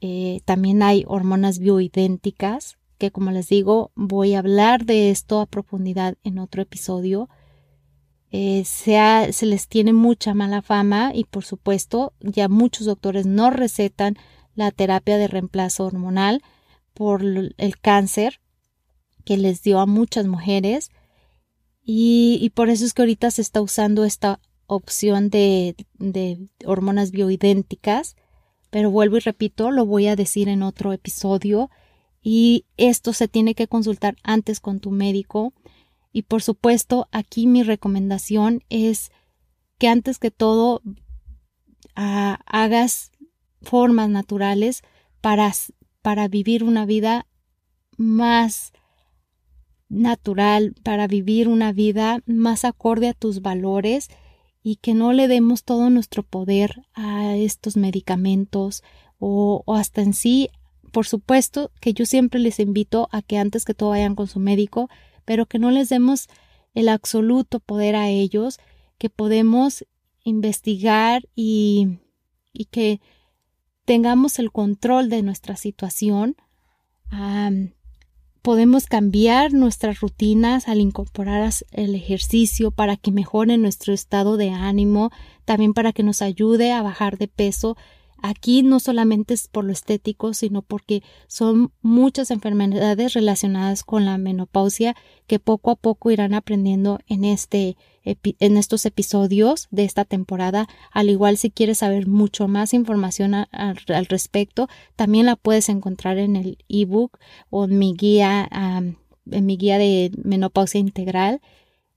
Eh, 0.01 0.41
también 0.45 0.83
hay 0.83 1.03
hormonas 1.07 1.59
bioidénticas, 1.59 2.77
que 2.97 3.11
como 3.11 3.31
les 3.31 3.47
digo, 3.47 3.91
voy 3.95 4.33
a 4.33 4.39
hablar 4.39 4.85
de 4.85 5.11
esto 5.11 5.39
a 5.39 5.45
profundidad 5.45 6.15
en 6.23 6.39
otro 6.39 6.61
episodio. 6.61 7.29
Eh, 8.31 8.63
se, 8.65 9.31
se 9.31 9.45
les 9.45 9.67
tiene 9.67 9.93
mucha 9.93 10.33
mala 10.33 10.61
fama 10.61 11.11
y 11.13 11.23
por 11.23 11.45
supuesto 11.45 12.13
ya 12.19 12.49
muchos 12.49 12.85
doctores 12.85 13.25
no 13.25 13.51
recetan 13.51 14.17
la 14.55 14.71
terapia 14.71 15.17
de 15.17 15.27
reemplazo 15.27 15.85
hormonal 15.85 16.41
por 16.93 17.23
el 17.23 17.79
cáncer 17.79 18.41
que 19.23 19.37
les 19.37 19.61
dio 19.61 19.79
a 19.79 19.85
muchas 19.85 20.25
mujeres 20.25 20.89
y, 21.89 22.49
por 22.53 22.69
eso 22.69 22.83
es 22.83 22.93
que 22.93 23.01
ahorita 23.01 23.31
se 23.31 23.41
está 23.41 23.61
usando 23.61 24.03
esta 24.03 24.41
opción 24.65 25.29
de, 25.29 25.73
hormonas 26.65 27.11
bioidénticas. 27.11 28.17
Pero 28.69 28.91
vuelvo 28.91 29.15
y 29.15 29.21
repito, 29.21 29.71
lo 29.71 29.85
voy 29.85 30.07
a 30.07 30.17
decir 30.17 30.49
en 30.49 30.63
otro 30.63 30.91
episodio. 30.91 31.69
Y 32.21 32.65
esto 32.75 33.13
se 33.13 33.29
tiene 33.29 33.55
que 33.55 33.69
consultar 33.69 34.17
antes 34.23 34.59
con 34.59 34.81
tu 34.81 34.91
médico. 34.91 35.53
Y 36.11 36.23
por 36.23 36.43
supuesto, 36.43 37.07
aquí 37.13 37.47
mi 37.47 37.63
recomendación 37.63 38.65
es 38.67 39.13
que 39.77 39.87
antes 39.87 40.19
que 40.19 40.29
todo 40.29 40.81
ah, 41.95 42.41
hagas 42.45 43.13
formas 43.61 44.09
naturales 44.09 44.81
para, 45.21 45.53
para 46.01 46.27
vivir 46.27 46.65
una 46.65 46.85
vida 46.85 47.27
más 47.95 48.73
natural 49.89 50.75
para 50.83 51.07
vivir 51.07 51.47
una 51.47 51.71
vida 51.71 52.21
más 52.25 52.65
acorde 52.65 53.09
a 53.09 53.13
tus 53.13 53.41
valores 53.41 54.09
y 54.63 54.77
que 54.77 54.93
no 54.93 55.13
le 55.13 55.27
demos 55.27 55.63
todo 55.63 55.89
nuestro 55.89 56.23
poder 56.23 56.81
a 56.93 57.35
estos 57.35 57.77
medicamentos 57.77 58.83
o, 59.19 59.63
hasta 59.67 60.01
en 60.01 60.13
sí, 60.13 60.49
por 60.91 61.07
supuesto 61.07 61.71
que 61.79 61.93
yo 61.93 62.05
siempre 62.05 62.39
les 62.39 62.59
invito 62.59 63.07
a 63.11 63.21
que 63.21 63.37
antes 63.37 63.65
que 63.65 63.73
todo 63.73 63.89
vayan 63.89 64.15
con 64.15 64.27
su 64.27 64.39
médico, 64.39 64.89
pero 65.25 65.45
que 65.45 65.59
no 65.59 65.71
les 65.71 65.89
demos 65.89 66.27
el 66.73 66.89
absoluto 66.89 67.59
poder 67.59 67.95
a 67.95 68.09
ellos, 68.09 68.59
que 68.97 69.09
podemos 69.09 69.85
investigar 70.23 71.27
y, 71.35 71.99
y 72.51 72.65
que 72.65 72.99
tengamos 73.85 74.37
el 74.37 74.51
control 74.51 75.09
de 75.09 75.23
nuestra 75.23 75.55
situación 75.55 76.35
podemos 78.41 78.85
cambiar 78.85 79.53
nuestras 79.53 79.99
rutinas 79.99 80.67
al 80.67 80.79
incorporar 80.79 81.49
el 81.71 81.95
ejercicio 81.95 82.71
para 82.71 82.97
que 82.97 83.11
mejore 83.11 83.57
nuestro 83.57 83.93
estado 83.93 84.37
de 84.37 84.49
ánimo, 84.49 85.11
también 85.45 85.73
para 85.73 85.93
que 85.93 86.03
nos 86.03 86.21
ayude 86.21 86.71
a 86.71 86.81
bajar 86.81 87.17
de 87.17 87.27
peso 87.27 87.77
Aquí 88.21 88.63
no 88.63 88.79
solamente 88.79 89.33
es 89.33 89.47
por 89.47 89.65
lo 89.65 89.71
estético, 89.71 90.33
sino 90.33 90.61
porque 90.61 91.03
son 91.27 91.71
muchas 91.81 92.31
enfermedades 92.31 93.13
relacionadas 93.13 93.83
con 93.83 94.05
la 94.05 94.17
menopausia 94.17 94.95
que 95.27 95.39
poco 95.39 95.71
a 95.71 95.75
poco 95.75 96.11
irán 96.11 96.33
aprendiendo 96.33 96.99
en 97.07 97.25
este 97.25 97.77
en 98.03 98.55
estos 98.55 98.85
episodios 98.85 99.67
de 99.69 99.83
esta 99.83 100.05
temporada. 100.05 100.67
Al 100.91 101.09
igual 101.09 101.37
si 101.37 101.51
quieres 101.51 101.79
saber 101.79 102.07
mucho 102.07 102.47
más 102.47 102.73
información 102.73 103.33
al 103.33 104.05
respecto, 104.05 104.69
también 104.95 105.25
la 105.25 105.35
puedes 105.35 105.67
encontrar 105.67 106.17
en 106.17 106.37
el 106.37 106.57
ebook 106.69 107.19
o 107.49 107.65
en 107.65 107.77
mi 107.77 107.93
guía 107.93 108.47
en 109.29 109.45
mi 109.45 109.57
guía 109.57 109.77
de 109.77 110.11
menopausia 110.23 110.79
integral. 110.79 111.41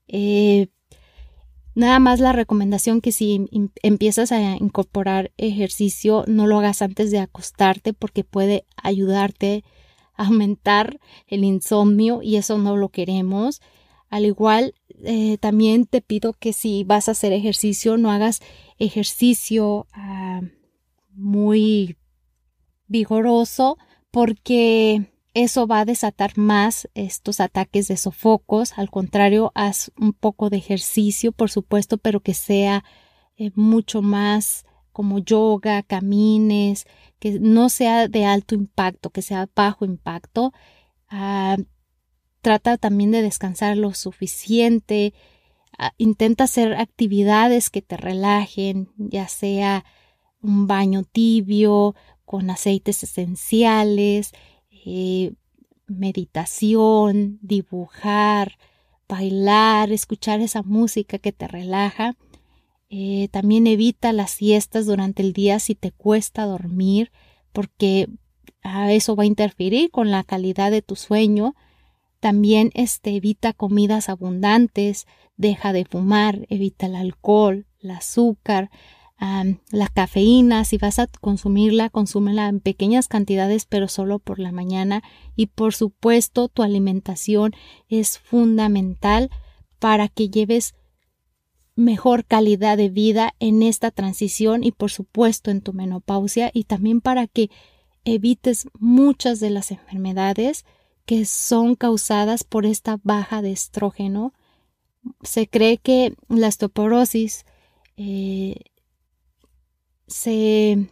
Eh, 0.07 0.67
Nada 1.73 1.99
más 1.99 2.19
la 2.19 2.33
recomendación 2.33 2.99
que 2.99 3.11
si 3.11 3.47
empiezas 3.81 4.31
a 4.31 4.57
incorporar 4.57 5.31
ejercicio, 5.37 6.25
no 6.27 6.45
lo 6.45 6.59
hagas 6.59 6.81
antes 6.81 7.11
de 7.11 7.19
acostarte 7.19 7.93
porque 7.93 8.23
puede 8.23 8.65
ayudarte 8.75 9.63
a 10.15 10.25
aumentar 10.25 10.99
el 11.27 11.45
insomnio 11.45 12.21
y 12.21 12.35
eso 12.35 12.57
no 12.57 12.75
lo 12.75 12.89
queremos. 12.89 13.61
Al 14.09 14.25
igual, 14.25 14.75
eh, 15.03 15.37
también 15.37 15.85
te 15.85 16.01
pido 16.01 16.33
que 16.33 16.51
si 16.51 16.83
vas 16.83 17.07
a 17.07 17.11
hacer 17.11 17.31
ejercicio, 17.31 17.97
no 17.97 18.11
hagas 18.11 18.41
ejercicio 18.77 19.87
ah, 19.93 20.41
muy 21.13 21.95
vigoroso 22.87 23.77
porque 24.11 25.10
eso 25.33 25.67
va 25.67 25.81
a 25.81 25.85
desatar 25.85 26.37
más 26.37 26.89
estos 26.93 27.39
ataques 27.39 27.87
de 27.87 27.97
sofocos. 27.97 28.77
Al 28.77 28.89
contrario, 28.89 29.51
haz 29.55 29.91
un 29.97 30.13
poco 30.13 30.49
de 30.49 30.57
ejercicio, 30.57 31.31
por 31.31 31.49
supuesto, 31.49 31.97
pero 31.97 32.19
que 32.19 32.33
sea 32.33 32.83
eh, 33.37 33.51
mucho 33.55 34.01
más 34.01 34.65
como 34.91 35.19
yoga, 35.19 35.83
camines, 35.83 36.85
que 37.19 37.39
no 37.39 37.69
sea 37.69 38.07
de 38.07 38.25
alto 38.25 38.55
impacto, 38.55 39.09
que 39.09 39.21
sea 39.21 39.49
bajo 39.55 39.85
impacto. 39.85 40.53
Ah, 41.09 41.57
trata 42.41 42.77
también 42.77 43.11
de 43.11 43.21
descansar 43.21 43.77
lo 43.77 43.93
suficiente. 43.93 45.13
Ah, 45.77 45.93
intenta 45.97 46.43
hacer 46.43 46.73
actividades 46.73 47.69
que 47.69 47.81
te 47.81 47.95
relajen, 47.95 48.89
ya 48.97 49.27
sea 49.29 49.85
un 50.41 50.67
baño 50.67 51.03
tibio 51.03 51.95
con 52.25 52.49
aceites 52.49 53.03
esenciales, 53.03 54.33
eh, 54.85 55.33
meditación, 55.87 57.39
dibujar, 57.41 58.57
bailar, 59.07 59.91
escuchar 59.91 60.39
esa 60.41 60.63
música 60.63 61.17
que 61.19 61.31
te 61.31 61.47
relaja. 61.47 62.15
Eh, 62.89 63.27
también 63.31 63.67
evita 63.67 64.13
las 64.13 64.31
siestas 64.31 64.85
durante 64.85 65.21
el 65.21 65.33
día 65.33 65.59
si 65.59 65.75
te 65.75 65.91
cuesta 65.91 66.45
dormir, 66.45 67.11
porque 67.51 68.07
a 68.63 68.91
eso 68.91 69.15
va 69.15 69.23
a 69.23 69.27
interferir 69.27 69.91
con 69.91 70.11
la 70.11 70.23
calidad 70.23 70.71
de 70.71 70.81
tu 70.81 70.95
sueño. 70.95 71.55
También 72.19 72.71
este, 72.73 73.15
evita 73.15 73.53
comidas 73.53 74.09
abundantes, 74.09 75.07
deja 75.37 75.73
de 75.73 75.85
fumar, 75.85 76.45
evita 76.49 76.85
el 76.85 76.95
alcohol, 76.95 77.65
el 77.79 77.91
azúcar, 77.91 78.69
la 79.21 79.87
cafeína, 79.87 80.65
si 80.65 80.77
vas 80.79 80.97
a 80.97 81.05
consumirla, 81.05 81.89
consúmela 81.91 82.47
en 82.47 82.59
pequeñas 82.59 83.07
cantidades, 83.07 83.65
pero 83.65 83.87
solo 83.87 84.17
por 84.17 84.39
la 84.39 84.51
mañana. 84.51 85.03
Y 85.35 85.47
por 85.47 85.75
supuesto, 85.75 86.47
tu 86.47 86.63
alimentación 86.63 87.53
es 87.87 88.17
fundamental 88.17 89.29
para 89.77 90.07
que 90.07 90.29
lleves 90.29 90.73
mejor 91.75 92.25
calidad 92.25 92.77
de 92.77 92.89
vida 92.89 93.35
en 93.39 93.61
esta 93.61 93.91
transición 93.91 94.63
y 94.63 94.71
por 94.71 94.89
supuesto 94.89 95.51
en 95.51 95.61
tu 95.61 95.73
menopausia 95.73 96.49
y 96.53 96.63
también 96.63 96.99
para 96.99 97.27
que 97.27 97.49
evites 98.03 98.67
muchas 98.79 99.39
de 99.39 99.51
las 99.51 99.71
enfermedades 99.71 100.65
que 101.05 101.25
son 101.25 101.75
causadas 101.75 102.43
por 102.43 102.65
esta 102.65 102.99
baja 103.03 103.41
de 103.43 103.51
estrógeno. 103.51 104.33
Se 105.21 105.47
cree 105.47 105.77
que 105.77 106.15
la 106.27 106.47
osteoporosis 106.47 107.45
eh, 107.97 108.70
se, 110.11 110.89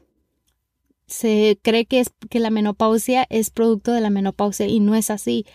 se 1.08 1.60
cree 1.62 1.86
que, 1.86 2.00
es, 2.00 2.12
que 2.30 2.40
la 2.40 2.50
menopausia 2.50 3.26
es 3.30 3.50
producto 3.50 3.92
de 3.92 4.02
la 4.02 4.10
menopausia 4.10 4.68
y 4.68 4.80
no 4.80 4.96
es 4.96 5.10
así. 5.10 5.46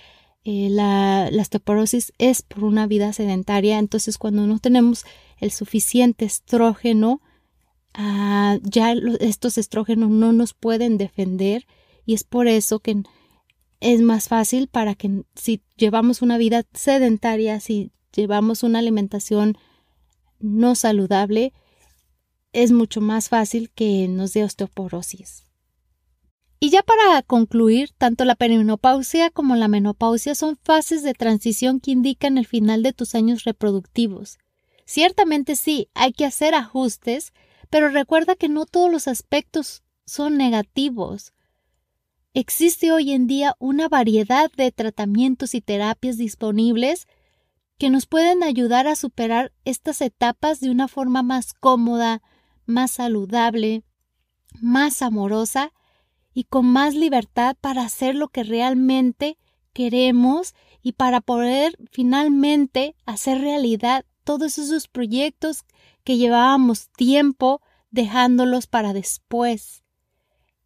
Eh, 0.44 0.68
la, 0.70 1.30
la, 1.30 1.42
osteoporosis 1.42 2.12
es 2.18 2.42
por 2.42 2.64
una 2.64 2.86
vida 2.86 3.12
sedentaria, 3.14 3.78
entonces 3.78 4.18
cuando 4.18 4.46
no 4.46 4.58
tenemos 4.58 5.04
el 5.38 5.50
suficiente 5.50 6.26
estrógeno, 6.26 7.22
ah, 7.94 8.58
ya 8.62 8.92
estos 9.20 9.56
estrógenos 9.56 10.10
no 10.10 10.32
nos 10.32 10.52
pueden 10.52 10.98
defender 10.98 11.66
y 12.04 12.12
es 12.12 12.24
por 12.24 12.46
eso 12.46 12.80
que 12.80 13.02
es 13.80 14.00
más 14.02 14.28
fácil 14.28 14.68
para 14.68 14.94
que 14.94 15.24
si 15.34 15.62
llevamos 15.76 16.20
una 16.20 16.36
vida 16.36 16.64
sedentaria, 16.74 17.60
si 17.60 17.90
llevamos 18.14 18.62
una 18.62 18.80
alimentación 18.80 19.56
no 20.40 20.74
saludable, 20.74 21.52
es 22.54 22.72
mucho 22.72 23.02
más 23.02 23.28
fácil 23.28 23.70
que 23.70 24.08
nos 24.08 24.32
dé 24.32 24.44
osteoporosis. 24.44 25.44
Y 26.60 26.70
ya 26.70 26.82
para 26.82 27.20
concluir, 27.22 27.90
tanto 27.98 28.24
la 28.24 28.36
perimenopausia 28.36 29.28
como 29.28 29.54
la 29.54 29.68
menopausia 29.68 30.34
son 30.34 30.56
fases 30.62 31.02
de 31.02 31.12
transición 31.12 31.78
que 31.78 31.90
indican 31.90 32.38
el 32.38 32.46
final 32.46 32.82
de 32.82 32.94
tus 32.94 33.14
años 33.14 33.44
reproductivos. 33.44 34.38
Ciertamente 34.86 35.56
sí, 35.56 35.88
hay 35.92 36.12
que 36.12 36.24
hacer 36.24 36.54
ajustes, 36.54 37.34
pero 37.68 37.90
recuerda 37.90 38.34
que 38.34 38.48
no 38.48 38.64
todos 38.64 38.90
los 38.90 39.08
aspectos 39.08 39.82
son 40.06 40.38
negativos. 40.38 41.34
Existe 42.32 42.92
hoy 42.92 43.12
en 43.12 43.26
día 43.26 43.56
una 43.58 43.88
variedad 43.88 44.50
de 44.56 44.72
tratamientos 44.72 45.54
y 45.54 45.60
terapias 45.60 46.16
disponibles 46.16 47.06
que 47.78 47.90
nos 47.90 48.06
pueden 48.06 48.42
ayudar 48.42 48.86
a 48.86 48.96
superar 48.96 49.52
estas 49.64 50.00
etapas 50.00 50.60
de 50.60 50.70
una 50.70 50.88
forma 50.88 51.22
más 51.22 51.52
cómoda, 51.52 52.22
más 52.66 52.92
saludable, 52.92 53.82
más 54.60 55.02
amorosa 55.02 55.72
y 56.32 56.44
con 56.44 56.66
más 56.66 56.94
libertad 56.94 57.56
para 57.60 57.82
hacer 57.82 58.14
lo 58.14 58.28
que 58.28 58.42
realmente 58.42 59.38
queremos 59.72 60.54
y 60.82 60.92
para 60.92 61.20
poder 61.20 61.76
finalmente 61.90 62.94
hacer 63.06 63.40
realidad 63.40 64.04
todos 64.24 64.58
esos 64.58 64.88
proyectos 64.88 65.64
que 66.02 66.16
llevábamos 66.16 66.88
tiempo 66.90 67.60
dejándolos 67.90 68.66
para 68.66 68.92
después. 68.92 69.84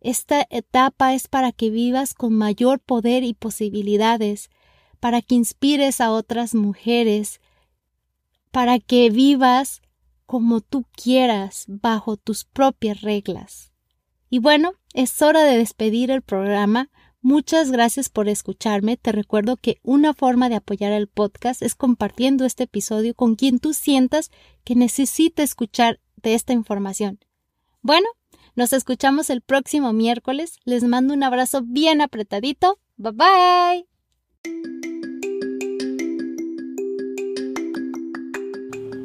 Esta 0.01 0.47
etapa 0.51 1.15
es 1.15 1.29
para 1.29 1.53
que 1.53 1.71
vivas 1.71 2.15
con 2.15 2.33
mayor 2.33 2.81
poder 2.81 3.25
y 3.25 3.35
posibilidades, 3.35 4.49
para 5.01 5.23
que 5.23 5.35
inspires 5.35 6.01
a 6.01 6.13
otras 6.13 6.55
mujeres, 6.55 7.41
para 8.51 8.79
que 8.79 9.11
vivas 9.11 9.83
como 10.29 10.61
tú 10.61 10.85
quieras, 10.93 11.65
bajo 11.69 12.19
tus 12.19 12.45
propias 12.45 13.01
reglas. 13.01 13.73
Y 14.29 14.41
bueno, 14.41 14.75
es 14.93 15.23
hora 15.23 15.43
de 15.43 15.57
despedir 15.57 16.11
el 16.11 16.21
programa. 16.21 16.91
Muchas 17.23 17.71
gracias 17.71 18.11
por 18.11 18.29
escucharme. 18.29 18.99
Te 18.99 19.11
recuerdo 19.11 19.57
que 19.57 19.79
una 19.83 20.13
forma 20.13 20.51
de 20.51 20.57
apoyar 20.57 20.93
el 20.93 21.09
podcast 21.09 21.63
es 21.63 21.75
compartiendo 21.75 22.45
este 22.45 22.65
episodio 22.65 23.15
con 23.15 23.37
quien 23.37 23.59
tú 23.59 23.73
sientas 23.73 24.31
que 24.65 24.75
necesita 24.75 25.43
escuchar 25.43 25.99
de 26.17 26.35
esta 26.35 26.53
información. 26.53 27.21
Bueno, 27.81 28.09
nos 28.55 28.75
escuchamos 28.75 29.31
el 29.31 29.41
próximo 29.41 29.95
miércoles. 29.95 30.59
Les 30.67 30.85
mando 30.85 31.15
un 31.15 31.23
abrazo 31.23 31.63
bien 31.65 32.03
apretadito. 32.03 32.79
Bye 32.99 33.87
bye. 34.45 35.18